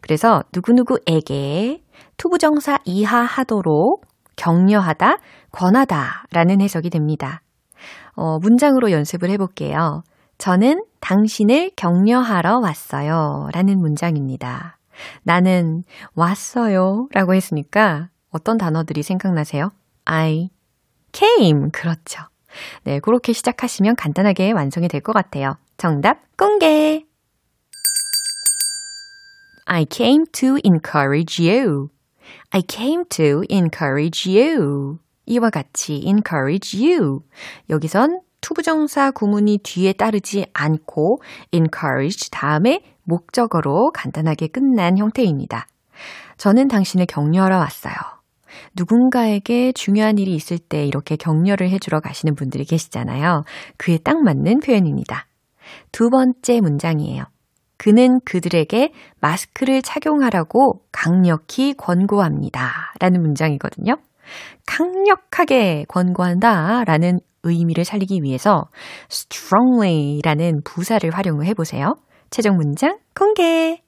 그래서 0.00 0.42
누구누구에게 0.54 1.82
to부정사 2.16 2.78
이하하도록 2.84 4.04
격려하다, 4.36 5.16
권하다 5.56 6.26
라는 6.32 6.60
해석이 6.60 6.90
됩니다. 6.90 7.40
어, 8.14 8.38
문장으로 8.38 8.90
연습을 8.90 9.30
해볼게요. 9.30 10.02
저는 10.36 10.84
당신을 11.00 11.70
격려하러 11.76 12.58
왔어요. 12.58 13.48
라는 13.54 13.78
문장입니다. 13.80 14.76
나는 15.22 15.82
왔어요. 16.14 17.08
라고 17.12 17.34
했으니까 17.34 18.10
어떤 18.30 18.58
단어들이 18.58 19.02
생각나세요? 19.02 19.70
I 20.04 20.50
came. 21.14 21.70
그렇죠. 21.72 22.22
네, 22.84 23.00
그렇게 23.00 23.32
시작하시면 23.32 23.96
간단하게 23.96 24.52
완성이 24.52 24.88
될 24.88 25.00
것 25.00 25.12
같아요. 25.12 25.56
정답 25.78 26.18
공개! 26.36 27.04
I 29.64 29.86
came 29.90 30.26
to 30.32 30.56
encourage 30.64 31.42
you. 31.42 31.88
I 32.50 32.62
came 32.68 33.04
to 33.08 33.42
encourage 33.50 34.28
you. 34.30 34.98
이와 35.26 35.50
같이 35.50 36.00
encourage 36.04 36.80
you. 36.80 37.20
여기선 37.68 38.20
to부정사 38.40 39.10
구문이 39.10 39.58
뒤에 39.62 39.92
따르지 39.92 40.46
않고 40.52 41.20
encourage 41.52 42.30
다음에 42.30 42.80
목적어로 43.04 43.90
간단하게 43.92 44.48
끝난 44.48 44.98
형태입니다. 44.98 45.66
저는 46.36 46.68
당신을 46.68 47.06
격려하러 47.06 47.58
왔어요. 47.58 47.94
누군가에게 48.74 49.72
중요한 49.72 50.18
일이 50.18 50.34
있을 50.34 50.58
때 50.58 50.86
이렇게 50.86 51.16
격려를 51.16 51.70
해주러 51.70 52.00
가시는 52.00 52.34
분들이 52.34 52.64
계시잖아요. 52.64 53.44
그에 53.76 53.98
딱 53.98 54.22
맞는 54.22 54.60
표현입니다. 54.60 55.26
두 55.92 56.10
번째 56.10 56.60
문장이에요. 56.60 57.24
그는 57.78 58.20
그들에게 58.24 58.92
마스크를 59.20 59.82
착용하라고 59.82 60.80
강력히 60.92 61.74
권고합니다. 61.74 62.94
라는 63.00 63.20
문장이거든요. 63.20 63.96
강력하게 64.66 65.84
권고한다 65.88 66.84
라는 66.84 67.18
의미를 67.42 67.84
살리기 67.84 68.20
위해서 68.22 68.64
strongly 69.10 70.20
라는 70.22 70.62
부사를 70.64 71.08
활용을 71.10 71.46
해보세요. 71.46 71.94
최종 72.30 72.56
문장 72.56 72.98
공개! 73.14 73.82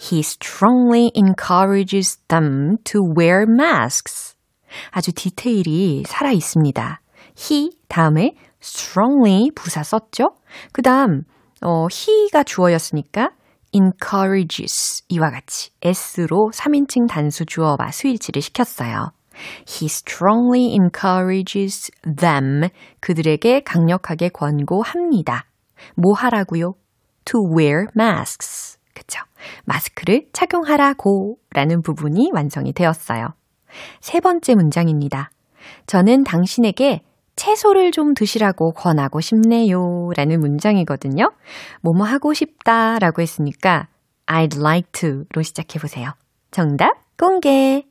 He 0.00 0.20
strongly 0.20 1.10
encourages 1.16 2.18
them 2.28 2.76
to 2.84 3.00
wear 3.16 3.46
masks. 3.48 4.36
아주 4.90 5.12
디테일이 5.12 6.04
살아 6.06 6.32
있습니다. 6.32 7.00
he 7.38 7.70
다음에 7.88 8.34
strongly 8.60 9.50
부사 9.54 9.82
썼죠? 9.82 10.34
그 10.72 10.82
다음, 10.82 11.22
어, 11.62 11.86
he가 11.90 12.42
주어였으니까 12.42 13.30
encourages 13.74 15.02
이와 15.08 15.30
같이 15.30 15.70
s로 15.82 16.50
3인칭 16.54 17.08
단수 17.08 17.44
주어와 17.46 17.90
수일치를 17.92 18.40
시켰어요. 18.40 19.12
He 19.66 19.86
strongly 19.86 20.72
encourages 20.74 21.90
them. 22.02 22.68
그들에게 23.00 23.60
강력하게 23.64 24.28
권고합니다. 24.28 25.46
뭐 25.96 26.14
하라고요? 26.14 26.74
To 27.24 27.40
wear 27.56 27.86
masks. 27.98 28.78
그쵸? 28.94 29.20
마스크를 29.64 30.28
착용하라고 30.32 31.36
라는 31.50 31.82
부분이 31.82 32.30
완성이 32.32 32.72
되었어요. 32.72 33.34
세 34.00 34.20
번째 34.20 34.54
문장입니다. 34.54 35.30
저는 35.86 36.24
당신에게 36.24 37.02
채소를 37.36 37.90
좀 37.90 38.14
드시라고 38.14 38.72
권하고 38.72 39.20
싶네요. 39.20 40.10
라는 40.16 40.40
문장이거든요. 40.40 41.32
뭐뭐 41.82 42.04
하고 42.04 42.32
싶다 42.34 42.98
라고 42.98 43.22
했으니까 43.22 43.88
I'd 44.26 44.58
like 44.58 44.90
to 44.92 45.24
로 45.34 45.42
시작해 45.42 45.78
보세요. 45.78 46.12
정답 46.50 46.92
공개! 47.18 47.84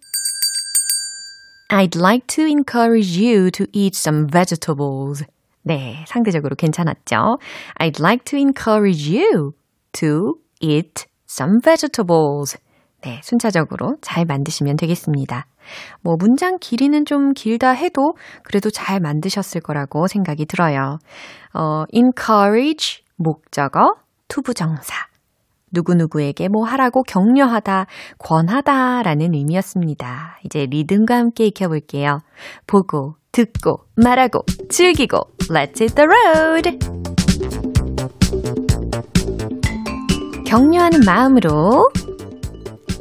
I'd 1.70 1.98
like 2.00 2.28
to 2.28 2.46
encourage 2.46 3.18
you 3.18 3.50
to 3.52 3.66
eat 3.74 3.98
some 3.98 4.28
vegetables. 4.32 5.26
네, 5.64 6.04
상대적으로 6.08 6.56
괜찮았죠? 6.56 7.40
I'd 7.80 8.00
like 8.00 8.26
to 8.26 8.38
encourage 8.38 9.10
you 9.10 9.54
to 9.94 10.36
eat 10.62 11.06
some 11.28 11.60
vegetables. 11.64 12.58
네, 13.02 13.20
순차적으로 13.24 13.98
잘 14.02 14.26
만드시면 14.26 14.76
되겠습니다. 14.78 15.48
뭐 16.02 16.15
문장 16.17 16.58
길이는 16.60 17.06
좀 17.06 17.34
길다 17.34 17.71
해도 17.71 18.13
그래도 18.43 18.69
잘 18.69 18.99
만드셨을 18.99 19.62
거라고 19.62 20.08
생각이 20.08 20.45
들어요. 20.45 20.99
어, 21.54 21.84
encourage 21.91 23.04
목적어 23.17 23.95
to부정사 24.28 25.13
누구누구에게 25.73 26.47
뭐 26.49 26.65
하라고 26.65 27.04
격려하다, 27.04 27.88
권하다 28.19 29.04
라는 29.04 29.34
의미였습니다. 29.34 30.38
이제 30.45 30.67
리듬과 30.69 31.15
함께 31.15 31.47
익혀볼게요. 31.47 32.19
보고, 32.67 33.15
듣고, 33.32 33.86
말하고, 33.95 34.43
즐기고, 34.69 35.17
let's 35.49 35.82
hit 35.82 35.95
the 35.95 36.08
road! 36.08 36.80
격려하는 40.45 40.99
마음으로 41.04 41.89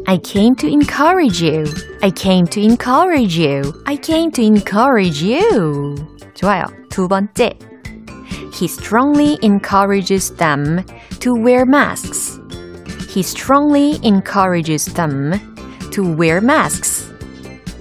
I 0.07 0.17
came 0.17 0.55
to 0.55 0.67
encourage 0.67 1.41
you. 1.41 1.65
I 2.01 2.11
came 2.11 2.47
to 2.47 2.61
encourage 2.61 3.37
you. 3.37 3.73
I 3.85 3.97
came 3.97 4.31
to 4.31 4.41
encourage 4.41 5.21
you. 5.21 5.95
좋아요. 6.33 6.65
두 6.89 7.07
번째. 7.07 7.57
He 8.53 8.67
strongly 8.67 9.37
encourages 9.43 10.35
them 10.37 10.83
to 11.19 11.33
wear 11.35 11.65
masks. 11.65 12.39
He 13.09 13.21
strongly 13.21 13.99
encourages 14.03 14.85
them 14.85 15.33
to 15.91 16.03
wear 16.03 16.41
masks. 16.41 17.11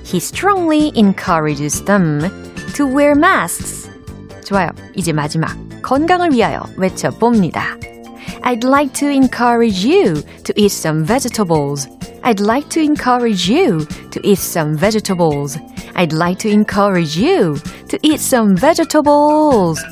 He 0.05 0.19
strongly 0.19 0.93
encourages 0.97 1.85
them 1.85 2.21
to 2.75 2.87
wear 2.87 3.15
masks. 3.15 3.89
좋아요. 4.45 4.71
이제 4.95 5.13
마지막. 5.13 5.57
건강을 5.83 6.33
위하여 6.33 6.63
외쳐봅니다. 6.77 7.77
I'd 8.43 8.65
like 8.65 8.93
to 8.95 9.09
encourage 9.09 9.85
you 9.85 10.23
to 10.45 10.53
eat 10.57 10.73
some 10.73 11.05
vegetables. 11.05 11.89
I'd 12.24 12.40
like 12.40 12.70
to 12.70 12.82
encourage 12.82 13.50
you 13.50 13.86
to 14.12 14.20
eat 14.24 14.38
some 14.38 14.78
vegetables. 14.78 15.58
I'd 15.96 16.14
like 16.14 16.38
to 16.40 16.50
encourage 16.50 17.18
you 17.18 17.56
to 17.90 17.98
eat 18.04 18.20
some 18.20 18.56
vegetables. 18.56 19.84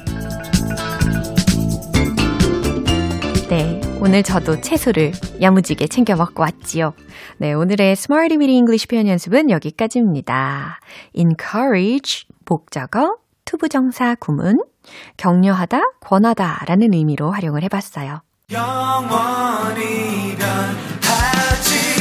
네, 3.50 3.82
오늘 4.00 4.22
저도 4.22 4.62
채소를 4.62 5.12
야무지게 5.42 5.88
챙겨 5.88 6.16
먹고 6.16 6.44
왔지요. 6.44 6.94
네, 7.38 7.54
오늘의 7.54 7.94
Smarty 7.94 8.38
Weedy 8.38 8.56
English 8.58 8.88
표현 8.88 9.08
연습은 9.08 9.50
여기까지입니다. 9.50 10.80
encourage, 11.14 12.28
목적어, 12.46 13.18
투부정사 13.46 14.16
구문, 14.20 14.60
격려하다, 15.18 15.82
권하다 16.02 16.66
라는 16.68 16.94
의미로 16.94 17.32
활용을 17.32 17.64
해봤어요. 17.64 18.22
영원이란 18.52 20.40
하지 21.02 21.99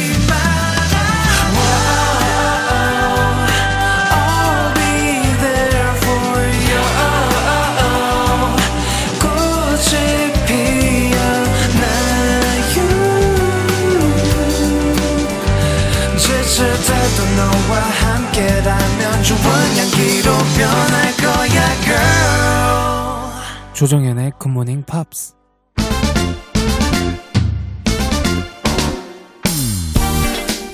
좋은 19.29 19.38
향기로 19.77 20.33
변할 20.57 21.12
거야 21.21 21.81
girl. 21.85 23.75
조정연의 23.75 24.33
굿모닝 24.38 24.85
팝스 24.87 25.35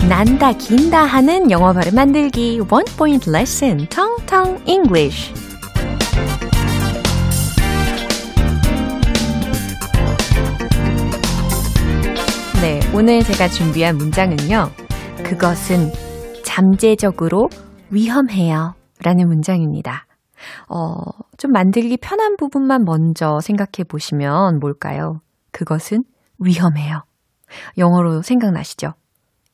난다 0.09 0.53
긴다 0.53 1.05
하는 1.05 1.51
영어 1.51 1.73
발음 1.73 1.97
만들기. 1.97 2.61
one 2.71 2.85
point 2.97 3.29
lesson 3.29 3.89
텅텅 3.89 4.63
English. 4.67 5.33
네, 12.63 12.81
오늘 12.93 13.25
제가 13.25 13.49
준비한 13.49 13.97
문장은요. 13.97 14.71
그것은 15.25 15.91
잠재적으로 16.45 17.49
위험해요. 17.95 18.75
라는 19.03 19.29
문장입니다. 19.29 20.07
어, 20.69 20.95
좀 21.39 21.53
만들기 21.53 21.97
편한 21.99 22.37
부분만 22.37 22.85
먼저 22.85 23.41
생각해 23.41 23.85
보시면 23.89 24.59
뭘까요? 24.59 25.21
그것은 25.53 26.03
위험해요. 26.39 27.05
영어로 27.79 28.23
생각나시죠? 28.23 28.95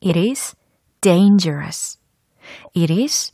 It 0.05 0.19
is 0.19 0.57
dangerous. 1.01 1.99
It 2.77 2.93
is 2.93 3.33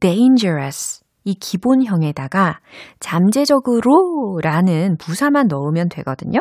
dangerous. 0.00 1.02
이 1.24 1.34
기본형에다가 1.34 2.60
잠재적으로 3.00 4.40
라는 4.42 4.96
부사만 4.98 5.46
넣으면 5.48 5.88
되거든요. 5.90 6.40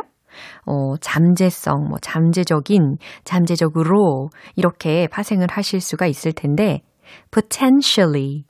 어, 0.65 0.97
잠재성, 0.97 1.87
뭐, 1.89 1.97
잠재적인, 1.99 2.97
잠재적으로 3.23 4.29
이렇게 4.55 5.07
파생을 5.07 5.47
하실 5.51 5.81
수가 5.81 6.07
있을 6.07 6.31
텐데, 6.31 6.81
potentially, 7.31 8.45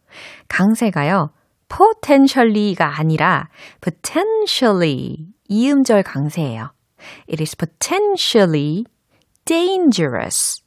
강세가요, 0.48 1.30
potentially가 1.68 2.98
아니라 2.98 3.48
potentially 3.80 5.28
이음절 5.48 6.02
강세예요. 6.02 6.72
It 7.28 7.42
is 7.42 7.56
potentially 7.56 8.84
dangerous. 9.44 10.62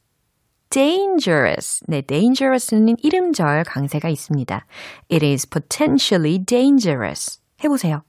dangerous. 0.69 1.83
네, 1.87 2.01
dangerous는 2.01 2.97
이름절 3.01 3.63
강세가 3.63 4.09
있습니다. 4.09 4.65
It 5.11 5.25
is 5.25 5.47
potentially 5.47 6.43
dangerous. 6.43 7.39
해보세요. 7.63 8.03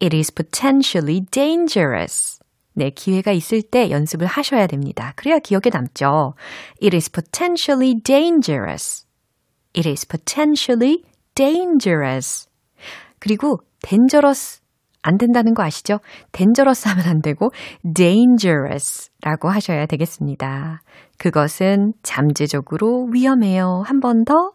It 0.00 0.16
is 0.16 0.32
potentially 0.32 1.22
dangerous. 1.30 2.38
네, 2.74 2.90
기회가 2.90 3.32
있을 3.32 3.62
때 3.62 3.90
연습을 3.90 4.26
하셔야 4.26 4.66
됩니다. 4.66 5.12
그래야 5.16 5.38
기억에 5.38 5.70
남죠. 5.72 6.34
It 6.82 6.94
is 6.94 7.10
potentially 7.10 7.94
dangerous. 8.02 9.06
It 9.76 9.88
is 9.88 10.06
potentially 10.06 11.04
dangerous. 11.34 12.48
그리고 13.20 13.60
dangerous 13.80 14.60
안 15.02 15.18
된다는 15.18 15.54
거 15.54 15.62
아시죠? 15.62 16.00
dangerous 16.32 16.88
하면 16.88 17.06
안 17.06 17.20
되고 17.20 17.50
dangerous 17.94 19.10
라고 19.22 19.50
하셔야 19.50 19.86
되겠습니다. 19.86 20.80
그것은 21.18 21.92
잠재적으로 22.02 23.08
위험해요. 23.12 23.82
한 23.86 24.00
번 24.00 24.24
더. 24.24 24.52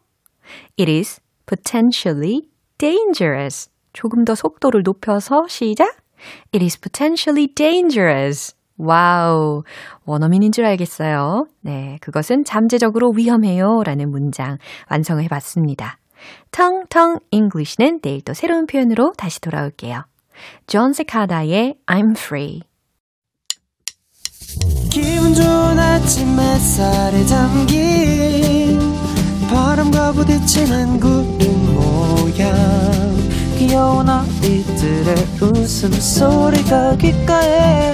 It 0.80 0.92
is 0.92 1.22
potentially 1.46 2.50
dangerous. 2.78 3.70
조금 3.94 4.24
더 4.26 4.36
속도를 4.36 4.82
높여서 4.84 5.44
시작. 5.48 5.96
It 6.54 6.64
is 6.64 6.80
potentially 6.80 7.48
dangerous. 7.54 8.56
와우. 8.78 9.64
원어민인 10.06 10.52
줄 10.52 10.66
알겠어요. 10.66 11.46
네. 11.62 11.98
그것은 12.02 12.44
잠재적으로 12.46 13.12
위험해요. 13.16 13.84
라는 13.84 14.10
문장 14.10 14.58
완성을 14.90 15.22
해봤습니다. 15.24 15.98
텅텅 16.52 17.20
English는 17.32 18.00
내일 18.02 18.22
또 18.22 18.34
새로운 18.34 18.66
표현으로 18.66 19.14
다시 19.18 19.42
돌아올게요. 19.42 20.04
존 20.68 20.94
세카다의 20.94 21.76
I'm 21.86 22.18
Free. 22.18 22.62
기분 24.90 25.34
좋은 25.34 25.80
아침 25.80 26.40
햇살에 26.40 27.26
담긴 27.26 28.80
바람과 29.50 30.14
부딪히는 30.14 31.00
구름 31.00 31.76
모양 31.76 33.29
귀여운 33.60 34.08
아이들의 34.08 35.16
웃음소리가 35.42 36.96
귓가에 36.96 37.92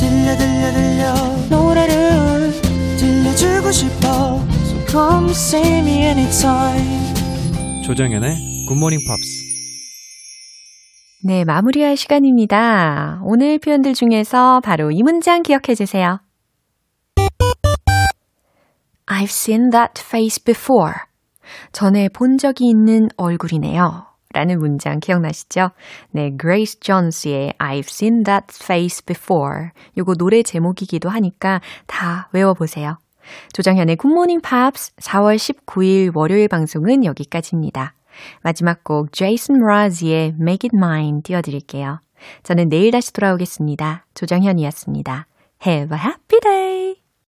들려 0.00 0.36
들려 0.36 0.72
들려 0.72 1.14
노래를 1.48 2.50
들려주고 2.98 3.70
싶어 3.70 4.40
So 4.64 4.84
come 4.88 5.30
see 5.30 5.78
me 5.78 6.02
anytime 6.02 7.14
조정연의 7.84 8.66
굿모닝 8.68 8.98
팝스 9.06 9.46
네, 11.22 11.44
마무리할 11.44 11.96
시간입니다. 11.96 13.20
오늘 13.24 13.60
표현들 13.60 13.94
중에서 13.94 14.60
바로 14.60 14.90
이 14.90 15.02
문장 15.04 15.42
기억해 15.42 15.74
주세요. 15.76 16.18
I've 19.06 19.24
seen 19.30 19.70
that 19.70 20.02
face 20.04 20.42
before. 20.44 20.94
전에 21.72 22.08
본 22.08 22.38
적이 22.38 22.66
있는 22.70 23.08
얼굴이네요. 23.16 24.15
라는 24.36 24.58
문장 24.58 25.00
기억나시죠? 25.00 25.70
네, 26.10 26.30
Grace 26.38 26.78
Jones의 26.78 27.54
I've 27.58 27.88
seen 27.88 28.22
that 28.24 28.46
face 28.62 29.02
before. 29.06 29.70
요거 29.96 30.16
노래 30.16 30.42
제목이기도 30.42 31.08
하니까 31.08 31.62
다 31.86 32.28
외워보세요. 32.32 32.98
조정현의 33.54 33.96
굿모닝 33.96 34.42
팝스 34.42 34.94
4월 34.96 35.36
19일 35.36 36.14
월요일 36.14 36.48
방송은 36.48 37.06
여기까지입니다. 37.06 37.94
마지막 38.42 38.84
곡 38.84 39.12
제이슨 39.12 39.58
브라지의 39.58 40.34
Make 40.38 40.68
It 40.68 40.76
Mine 40.76 41.22
띄워드릴게요. 41.22 42.00
저는 42.42 42.68
내일 42.68 42.90
다시 42.90 43.14
돌아오겠습니다. 43.14 44.04
조정현이었습니다. 44.14 45.26
Have 45.66 45.96
a 45.96 46.02
happy 46.04 46.40
day! 46.42 47.05